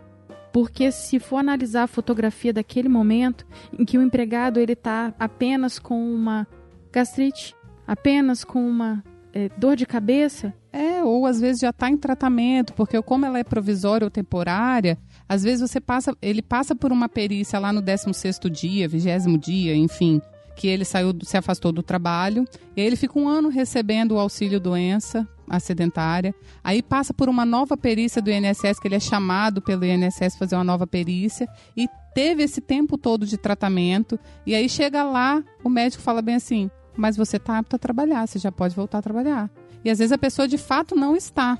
Porque 0.51 0.91
se 0.91 1.17
for 1.17 1.37
analisar 1.37 1.83
a 1.83 1.87
fotografia 1.87 2.51
daquele 2.51 2.89
momento 2.89 3.47
em 3.71 3.85
que 3.85 3.97
o 3.97 4.01
empregado 4.01 4.59
ele 4.59 4.73
está 4.73 5.13
apenas 5.17 5.79
com 5.79 6.13
uma 6.13 6.45
gastrite, 6.91 7.55
apenas 7.87 8.43
com 8.43 8.67
uma 8.67 9.01
é, 9.33 9.49
dor 9.57 9.77
de 9.77 9.85
cabeça, 9.85 10.53
é, 10.73 11.01
ou 11.03 11.25
às 11.25 11.39
vezes 11.39 11.61
já 11.61 11.69
está 11.69 11.89
em 11.89 11.97
tratamento, 11.97 12.73
porque 12.73 13.01
como 13.01 13.25
ela 13.25 13.39
é 13.39 13.45
provisória 13.45 14.05
ou 14.05 14.11
temporária, 14.11 14.97
às 15.31 15.43
vezes 15.43 15.61
você 15.61 15.79
passa, 15.79 16.13
ele 16.21 16.41
passa 16.41 16.75
por 16.75 16.91
uma 16.91 17.07
perícia 17.07 17.57
lá 17.57 17.71
no 17.71 17.81
16º 17.81 18.49
dia, 18.49 18.85
20 18.85 19.37
dia, 19.39 19.73
enfim, 19.73 20.21
que 20.57 20.67
ele 20.67 20.83
saiu, 20.83 21.13
se 21.23 21.37
afastou 21.37 21.71
do 21.71 21.81
trabalho, 21.81 22.45
e 22.75 22.81
ele 22.81 22.97
fica 22.97 23.17
um 23.17 23.29
ano 23.29 23.47
recebendo 23.47 24.11
o 24.11 24.19
auxílio 24.19 24.59
doença 24.59 25.25
acidentária, 25.49 26.35
aí 26.61 26.83
passa 26.83 27.13
por 27.13 27.29
uma 27.29 27.45
nova 27.45 27.77
perícia 27.77 28.21
do 28.21 28.29
INSS, 28.29 28.77
que 28.81 28.89
ele 28.89 28.95
é 28.95 28.99
chamado 28.99 29.61
pelo 29.61 29.85
INSS 29.85 30.35
fazer 30.37 30.55
uma 30.55 30.65
nova 30.65 30.85
perícia, 30.85 31.47
e 31.77 31.87
teve 32.13 32.43
esse 32.43 32.59
tempo 32.59 32.97
todo 32.97 33.25
de 33.25 33.37
tratamento, 33.37 34.19
e 34.45 34.53
aí 34.53 34.67
chega 34.67 35.01
lá, 35.01 35.41
o 35.63 35.69
médico 35.69 36.03
fala 36.03 36.21
bem 36.21 36.35
assim, 36.35 36.69
mas 36.97 37.15
você 37.15 37.37
está 37.37 37.57
apto 37.57 37.77
a 37.77 37.79
trabalhar, 37.79 38.27
você 38.27 38.37
já 38.37 38.51
pode 38.51 38.75
voltar 38.75 38.97
a 38.97 39.01
trabalhar. 39.01 39.49
E 39.81 39.89
às 39.89 39.99
vezes 39.99 40.11
a 40.11 40.17
pessoa 40.17 40.45
de 40.45 40.57
fato 40.57 40.93
não 40.93 41.15
está. 41.15 41.57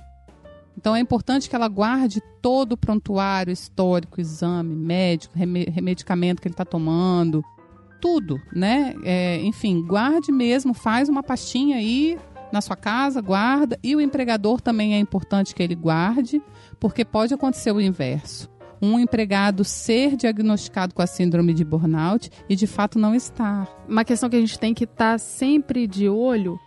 Então 0.82 0.96
é 0.96 1.00
importante 1.00 1.48
que 1.48 1.56
ela 1.56 1.68
guarde 1.68 2.20
todo 2.42 2.72
o 2.72 2.78
prontuário 2.78 3.54
histórico, 3.54 4.20
exame 4.20 4.76
médico, 4.76 5.38
remedicamento 5.38 6.42
que 6.42 6.48
ele 6.48 6.54
está 6.54 6.66
tomando, 6.66 7.46
tudo, 8.02 8.42
né? 8.52 8.96
É, 9.04 9.40
enfim, 9.44 9.84
guarde 9.86 10.32
mesmo, 10.32 10.74
faz 10.74 11.08
uma 11.08 11.22
pastinha 11.22 11.78
aí 11.78 12.18
na 12.52 12.62
sua 12.62 12.76
casa, 12.76 13.22
guarda. 13.22 13.80
E 13.84 13.96
o 13.96 14.02
empregador 14.02 14.60
também 14.60 14.96
é 14.96 14.98
importante 14.98 15.54
que 15.54 15.62
ele 15.62 15.76
guarde, 15.76 16.42
porque 16.80 17.06
pode 17.06 17.32
acontecer 17.32 17.72
o 17.72 17.80
inverso. 17.80 18.50
Um 18.82 19.00
empregado 19.00 19.64
ser 19.64 20.16
diagnosticado 20.16 20.96
com 20.96 21.04
a 21.04 21.08
síndrome 21.08 21.54
de 21.54 21.64
burnout 21.64 22.32
e 22.50 22.56
de 22.56 22.66
fato 22.66 22.98
não 22.98 23.14
estar. 23.14 23.70
Uma 23.88 24.04
questão 24.04 24.28
que 24.28 24.36
a 24.36 24.40
gente 24.40 24.58
tem 24.58 24.74
que 24.74 24.86
estar 24.86 25.12
tá 25.12 25.18
sempre 25.20 25.86
de 25.86 26.10
olho 26.10 26.60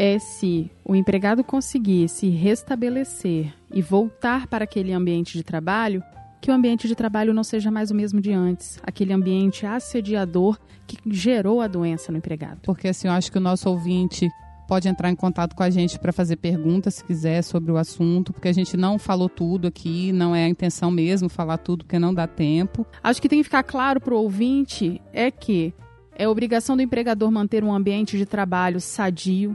é 0.00 0.18
se 0.18 0.70
o 0.82 0.96
empregado 0.96 1.44
conseguir 1.44 2.08
se 2.08 2.30
restabelecer 2.30 3.52
e 3.70 3.82
voltar 3.82 4.46
para 4.46 4.64
aquele 4.64 4.94
ambiente 4.94 5.36
de 5.36 5.44
trabalho, 5.44 6.02
que 6.40 6.50
o 6.50 6.54
ambiente 6.54 6.88
de 6.88 6.94
trabalho 6.94 7.34
não 7.34 7.44
seja 7.44 7.70
mais 7.70 7.90
o 7.90 7.94
mesmo 7.94 8.18
de 8.18 8.32
antes, 8.32 8.80
aquele 8.82 9.12
ambiente 9.12 9.66
assediador 9.66 10.58
que 10.86 10.96
gerou 11.06 11.60
a 11.60 11.66
doença 11.66 12.10
no 12.10 12.16
empregado. 12.16 12.60
Porque 12.62 12.88
assim, 12.88 13.08
eu 13.08 13.12
acho 13.12 13.30
que 13.30 13.36
o 13.36 13.42
nosso 13.42 13.68
ouvinte 13.68 14.26
pode 14.66 14.88
entrar 14.88 15.10
em 15.10 15.14
contato 15.14 15.54
com 15.54 15.62
a 15.62 15.68
gente 15.68 15.98
para 15.98 16.14
fazer 16.14 16.36
perguntas 16.36 16.94
se 16.94 17.04
quiser 17.04 17.42
sobre 17.42 17.70
o 17.70 17.76
assunto, 17.76 18.32
porque 18.32 18.48
a 18.48 18.54
gente 18.54 18.78
não 18.78 18.98
falou 18.98 19.28
tudo 19.28 19.68
aqui, 19.68 20.12
não 20.12 20.34
é 20.34 20.44
a 20.44 20.48
intenção 20.48 20.90
mesmo 20.90 21.28
falar 21.28 21.58
tudo, 21.58 21.84
porque 21.84 21.98
não 21.98 22.14
dá 22.14 22.26
tempo. 22.26 22.86
Acho 23.02 23.20
que 23.20 23.28
tem 23.28 23.40
que 23.40 23.44
ficar 23.44 23.64
claro 23.64 24.00
para 24.00 24.14
o 24.14 24.22
ouvinte 24.22 24.98
é 25.12 25.30
que 25.30 25.74
é 26.16 26.26
obrigação 26.26 26.74
do 26.74 26.82
empregador 26.82 27.30
manter 27.30 27.62
um 27.62 27.70
ambiente 27.70 28.16
de 28.16 28.24
trabalho 28.24 28.80
sadio, 28.80 29.54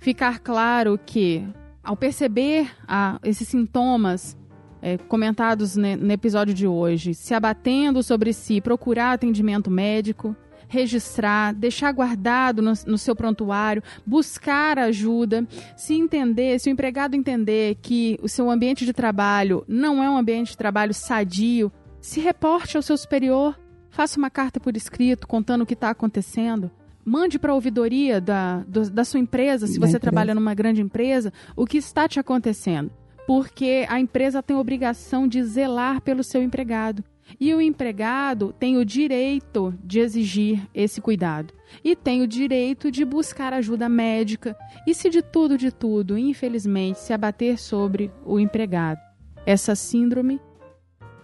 ficar 0.00 0.40
claro 0.40 0.98
que 1.04 1.46
ao 1.84 1.96
perceber 1.96 2.70
ah, 2.88 3.18
esses 3.22 3.46
sintomas 3.46 4.36
é, 4.82 4.96
comentados 4.96 5.76
ne, 5.76 5.94
no 5.94 6.10
episódio 6.10 6.54
de 6.54 6.66
hoje, 6.66 7.14
se 7.14 7.34
abatendo 7.34 8.02
sobre 8.02 8.32
si, 8.32 8.60
procurar 8.60 9.12
atendimento 9.12 9.70
médico, 9.70 10.34
registrar, 10.68 11.52
deixar 11.52 11.92
guardado 11.92 12.62
no, 12.62 12.72
no 12.86 12.96
seu 12.96 13.14
prontuário, 13.14 13.82
buscar 14.06 14.78
ajuda, 14.78 15.46
se 15.76 15.94
entender, 15.94 16.58
se 16.58 16.70
o 16.70 16.72
empregado 16.72 17.14
entender 17.14 17.76
que 17.82 18.18
o 18.22 18.28
seu 18.28 18.50
ambiente 18.50 18.86
de 18.86 18.92
trabalho 18.92 19.64
não 19.68 20.02
é 20.02 20.08
um 20.08 20.16
ambiente 20.16 20.52
de 20.52 20.56
trabalho 20.56 20.94
sadio, 20.94 21.70
se 22.00 22.20
reporte 22.20 22.76
ao 22.76 22.82
seu 22.82 22.96
superior, 22.96 23.58
faça 23.90 24.16
uma 24.16 24.30
carta 24.30 24.60
por 24.60 24.76
escrito 24.76 25.26
contando 25.26 25.62
o 25.62 25.66
que 25.66 25.74
está 25.74 25.90
acontecendo. 25.90 26.70
Mande 27.04 27.38
para 27.38 27.52
a 27.52 27.54
ouvidoria 27.54 28.20
da, 28.20 28.58
do, 28.66 28.90
da 28.90 29.04
sua 29.04 29.20
empresa, 29.20 29.66
se 29.66 29.74
da 29.74 29.86
você 29.86 29.96
empresa. 29.96 30.00
trabalha 30.00 30.34
numa 30.34 30.54
grande 30.54 30.82
empresa, 30.82 31.32
o 31.56 31.66
que 31.66 31.78
está 31.78 32.08
te 32.08 32.20
acontecendo. 32.20 32.90
Porque 33.26 33.86
a 33.88 34.00
empresa 34.00 34.42
tem 34.42 34.56
a 34.56 34.60
obrigação 34.60 35.28
de 35.28 35.42
zelar 35.42 36.00
pelo 36.00 36.24
seu 36.24 36.42
empregado. 36.42 37.04
E 37.38 37.54
o 37.54 37.60
empregado 37.60 38.52
tem 38.58 38.76
o 38.76 38.84
direito 38.84 39.72
de 39.84 40.00
exigir 40.00 40.66
esse 40.74 41.00
cuidado. 41.00 41.54
E 41.84 41.94
tem 41.94 42.22
o 42.22 42.26
direito 42.26 42.90
de 42.90 43.04
buscar 43.04 43.52
ajuda 43.52 43.88
médica. 43.88 44.56
E 44.86 44.94
se 44.94 45.08
de 45.08 45.22
tudo, 45.22 45.56
de 45.56 45.70
tudo, 45.70 46.18
infelizmente, 46.18 46.98
se 46.98 47.12
abater 47.12 47.58
sobre 47.58 48.10
o 48.24 48.40
empregado, 48.40 48.98
essa 49.46 49.76
síndrome, 49.76 50.40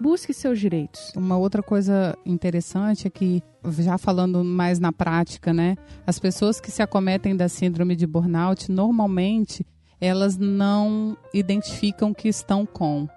busque 0.01 0.33
seus 0.33 0.59
direitos. 0.59 1.13
Uma 1.17 1.37
outra 1.37 1.63
coisa 1.63 2.17
interessante 2.25 3.07
é 3.07 3.11
que, 3.11 3.43
já 3.79 3.99
falando 3.99 4.45
mais 4.45 4.79
na 4.79 4.93
prática, 4.93 5.53
né? 5.53 5.77
As 6.07 6.19
pessoas 6.19 6.61
que 6.61 6.71
se 6.71 6.83
acometem 6.83 7.37
da 7.37 7.49
síndrome 7.49 7.97
de 7.97 8.07
burnout, 8.07 8.71
normalmente, 8.71 9.67
elas 10.01 10.37
não 10.37 11.17
identificam 11.33 12.13
que 12.13 12.29
estão 12.29 12.67
com. 12.67 13.09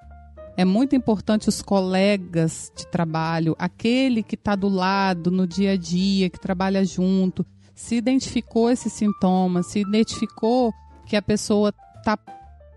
É 0.58 0.66
muito 0.66 0.96
importante 0.96 1.48
os 1.48 1.62
colegas 1.62 2.72
de 2.76 2.86
trabalho, 2.88 3.56
aquele 3.58 4.22
que 4.22 4.36
está 4.36 4.56
do 4.56 4.68
lado 4.68 5.32
no 5.32 5.48
dia 5.48 5.72
a 5.72 5.78
dia, 5.78 6.30
que 6.30 6.40
trabalha 6.40 6.84
junto, 6.84 7.46
se 7.74 7.96
identificou 7.96 8.70
esse 8.70 8.90
sintoma, 8.90 9.64
se 9.64 9.80
identificou 9.80 10.74
que 11.06 11.16
a 11.16 11.22
pessoa 11.22 11.74
está 11.98 12.18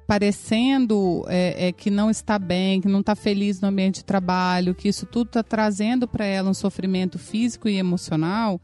parecendo 0.07 1.25
é, 1.29 1.69
é, 1.69 1.73
que 1.73 1.91
não 1.91 2.11
está 2.11 2.39
bem, 2.39 2.81
que 2.81 2.89
não 2.89 3.01
está 3.01 3.15
feliz 3.15 3.61
no 3.61 3.69
ambiente 3.69 3.97
de 3.97 4.05
trabalho, 4.05 4.75
que 4.75 4.89
isso 4.89 5.07
tudo 5.07 5.29
está 5.29 5.43
trazendo 5.43 6.07
para 6.07 6.25
ela 6.25 6.51
um 6.51 6.55
sofrimento 6.55 7.19
físico 7.19 7.69
e 7.69 7.77
emocional, 7.77 8.61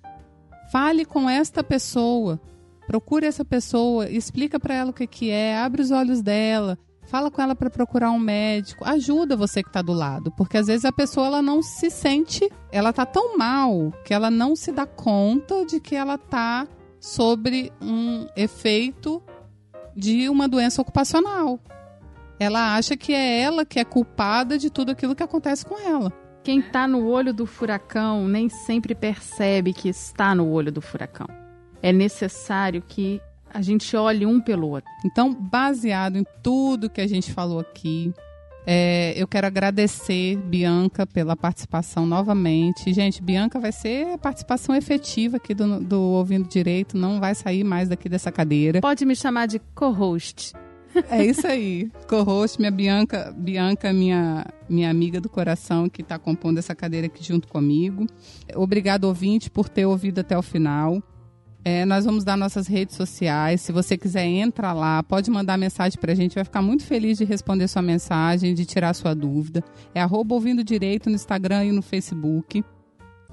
fale 0.71 1.05
com 1.05 1.29
esta 1.29 1.63
pessoa. 1.63 2.41
Procure 2.87 3.27
essa 3.27 3.45
pessoa, 3.45 4.09
explica 4.09 4.59
para 4.59 4.75
ela 4.75 4.91
o 4.91 4.95
que, 4.95 5.07
que 5.07 5.31
é, 5.31 5.59
abre 5.59 5.83
os 5.83 5.91
olhos 5.91 6.23
dela, 6.23 6.79
Fala 7.09 7.31
com 7.31 7.41
ela 7.41 7.57
para 7.57 7.71
procurar 7.71 8.11
um 8.11 8.19
médico. 8.19 8.85
Ajuda 8.85 9.35
você 9.35 9.63
que 9.63 9.71
está 9.71 9.81
do 9.81 9.95
lado, 9.95 10.31
porque 10.33 10.59
às 10.59 10.67
vezes 10.67 10.85
a 10.85 10.93
pessoa 10.93 11.27
ela 11.27 11.43
não 11.43 11.63
se 11.63 11.89
sente, 11.89 12.51
ela 12.71 12.93
tá 12.93 13.07
tão 13.07 13.37
mal 13.39 13.91
que 14.05 14.13
ela 14.13 14.31
não 14.31 14.55
se 14.55 14.71
dá 14.71 14.85
conta 14.85 15.65
de 15.65 15.81
que 15.81 15.97
ela 15.97 16.19
tá 16.19 16.69
sobre 17.01 17.73
um 17.81 18.27
efeito 18.37 19.23
de 19.99 20.29
uma 20.29 20.47
doença 20.47 20.81
ocupacional. 20.81 21.59
Ela 22.39 22.77
acha 22.77 22.97
que 22.97 23.13
é 23.13 23.41
ela 23.41 23.65
que 23.65 23.81
é 23.81 23.85
culpada 23.85 24.57
de 24.57 24.71
tudo 24.71 24.93
aquilo 24.93 25.17
que 25.17 25.25
acontece 25.25 25.67
com 25.67 25.77
ela. 25.77 26.13
Quem 26.45 26.61
está 26.61 26.87
no 26.87 27.09
olho 27.09 27.35
do 27.35 27.45
furacão 27.45 28.29
nem 28.29 28.49
sempre 28.49 28.95
percebe 28.95 29.73
que 29.73 29.89
está 29.89 30.37
no 30.37 30.49
olho 30.49 30.71
do 30.71 30.81
furacão. 30.81 31.27
É 31.83 31.93
necessário 31.93 32.81
que 32.81 33.21
a 33.53 33.61
gente 33.61 33.97
olhe 33.97 34.25
um 34.25 34.41
pelo 34.41 34.69
outro. 34.69 34.89
Então, 35.05 35.35
baseado 35.35 36.17
em 36.17 36.25
tudo 36.45 36.89
que 36.89 37.01
a 37.01 37.09
gente 37.09 37.33
falou 37.33 37.59
aqui, 37.59 38.15
é, 38.67 39.15
eu 39.17 39.27
quero 39.27 39.47
agradecer, 39.47 40.37
Bianca, 40.37 41.07
pela 41.07 41.37
participação 41.37 42.05
novamente. 42.05 42.93
Gente, 42.93 43.23
Bianca 43.23 43.59
vai 43.59 43.73
ser 43.73 44.15
a 44.15 44.19
participação 44.19 44.75
efetiva 44.75 45.39
aqui 45.39 45.55
do, 45.55 45.81
do 45.81 46.01
Ouvindo 46.01 46.49
Direito, 46.49 46.97
não 46.97 47.19
vai 47.19 47.35
sair 47.35 47.65
mais 47.65 47.89
daqui 47.89 48.09
dessa 48.09 48.31
cadeira. 48.31 48.81
Pode 48.81 49.05
me 49.05 49.17
chamar 49.17 49.47
de 49.47 49.59
co-host. 49.75 50.53
É 51.11 51.25
isso 51.25 51.47
aí. 51.47 51.91
Co-host, 52.09 52.59
minha 52.59 52.71
Bianca, 52.71 53.33
Bianca, 53.37 53.93
minha, 53.93 54.47
minha 54.69 54.91
amiga 54.91 55.21
do 55.21 55.29
coração, 55.29 55.89
que 55.89 56.03
está 56.03 56.19
compondo 56.19 56.59
essa 56.59 56.75
cadeira 56.75 57.07
aqui 57.07 57.23
junto 57.23 57.47
comigo. 57.47 58.07
Obrigado, 58.55 59.05
ouvinte, 59.05 59.51
por 59.51 59.69
ter 59.69 59.87
ouvido 59.87 60.21
até 60.21 60.37
o 60.37 60.43
final. 60.43 61.03
É, 61.69 61.85
nós 61.85 62.07
vamos 62.07 62.25
dar 62.25 62.35
nossas 62.35 62.67
redes 62.67 62.97
sociais. 62.97 63.61
Se 63.61 63.71
você 63.73 63.99
quiser, 63.99 64.25
entra 64.25 64.73
lá, 64.73 65.03
pode 65.03 65.31
mandar 65.31 65.59
mensagem 65.59 66.01
para 66.01 66.13
a 66.13 66.15
gente. 66.15 66.35
Vai 66.35 66.45
ficar 66.45 66.63
muito 66.63 66.83
feliz 66.83 67.19
de 67.19 67.27
responder 67.27 67.69
sua 67.69 67.83
mensagem, 67.83 68.55
de 68.55 68.65
tirar 68.65 68.95
sua 68.95 69.13
dúvida. 69.13 69.63
É 69.95 70.01
arroba 70.01 70.35
ouvindo 70.35 70.65
direito 70.65 71.11
no 71.11 71.15
Instagram 71.15 71.67
e 71.67 71.73
no 71.73 71.83
Facebook. 71.83 72.65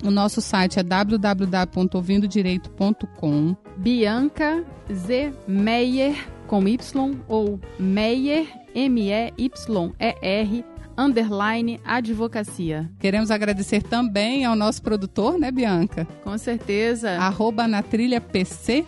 O 0.04 0.12
nosso 0.12 0.42
site 0.42 0.80
é 0.80 0.84
www.ouvindodireito.com. 0.84 3.56
Bianca 3.78 4.66
Z 4.92 5.32
Meyer 5.48 6.28
com 6.46 6.68
Y 6.68 7.16
ou 7.30 7.58
Meyer 7.80 8.46
M-E-Y-E-R 8.76 10.66
underline 10.98 11.80
advocacia. 11.84 12.90
Queremos 13.00 13.32
agradecer 13.32 13.84
também 13.84 14.46
ao 14.46 14.56
nosso 14.56 14.82
produtor, 14.82 15.38
né, 15.38 15.52
Bianca? 15.52 16.08
Com 16.24 16.38
certeza. 16.38 17.12
Arroba 17.12 17.68
na 17.68 17.82
trilha 17.84 18.22
PC 18.22 18.86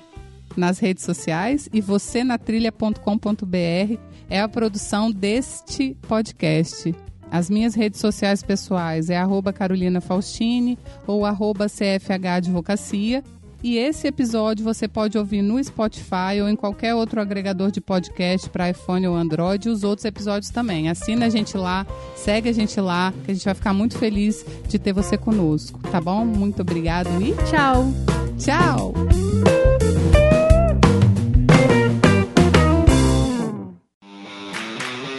nas 0.56 0.80
redes 0.80 1.04
sociais 1.04 1.70
e 1.72 1.80
você 1.80 2.24
na 2.24 2.38
trilha.com.br 2.38 3.98
é 4.30 4.42
a 4.42 4.48
produção 4.50 5.12
deste 5.12 5.96
podcast. 6.08 6.94
As 7.30 7.50
minhas 7.50 7.76
redes 7.76 8.00
sociais 8.00 8.42
pessoais 8.42 9.10
é 9.10 9.18
arroba 9.18 9.52
Carolina 9.52 10.00
Faustini 10.00 10.78
ou 11.06 11.26
arroba 11.26 11.68
CFH 11.68 12.38
Advocacia 12.38 13.24
e 13.68 13.78
esse 13.78 14.08
episódio 14.08 14.64
você 14.64 14.88
pode 14.88 15.18
ouvir 15.18 15.42
no 15.42 15.62
Spotify 15.62 16.40
ou 16.42 16.48
em 16.48 16.56
qualquer 16.56 16.96
outro 16.96 17.20
agregador 17.20 17.70
de 17.70 17.82
podcast 17.82 18.50
para 18.50 18.70
iPhone 18.70 19.06
ou 19.06 19.14
Android 19.14 19.68
e 19.68 19.70
os 19.70 19.84
outros 19.84 20.06
episódios 20.06 20.50
também. 20.50 20.88
Assina 20.88 21.26
a 21.26 21.30
gente 21.30 21.58
lá, 21.58 21.86
segue 22.16 22.48
a 22.48 22.54
gente 22.54 22.80
lá, 22.80 23.14
que 23.26 23.32
a 23.32 23.34
gente 23.34 23.44
vai 23.44 23.54
ficar 23.54 23.74
muito 23.74 23.98
feliz 23.98 24.46
de 24.70 24.80
ter 24.80 24.94
você 24.94 25.18
conosco, 25.18 25.82
tá 25.92 26.00
bom? 26.00 26.24
Muito 26.24 26.62
obrigado 26.62 27.10
e 27.22 27.34
tchau! 27.50 27.92
Tchau! 28.40 28.94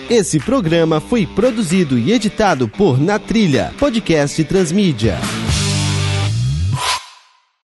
Esse 0.08 0.40
programa 0.40 1.00
foi 1.00 1.26
produzido 1.26 1.98
e 1.98 2.12
editado 2.12 2.66
por 2.66 2.98
Na 2.98 3.18
Trilha, 3.18 3.74
podcast 3.78 4.42
Transmídia. 4.44 5.18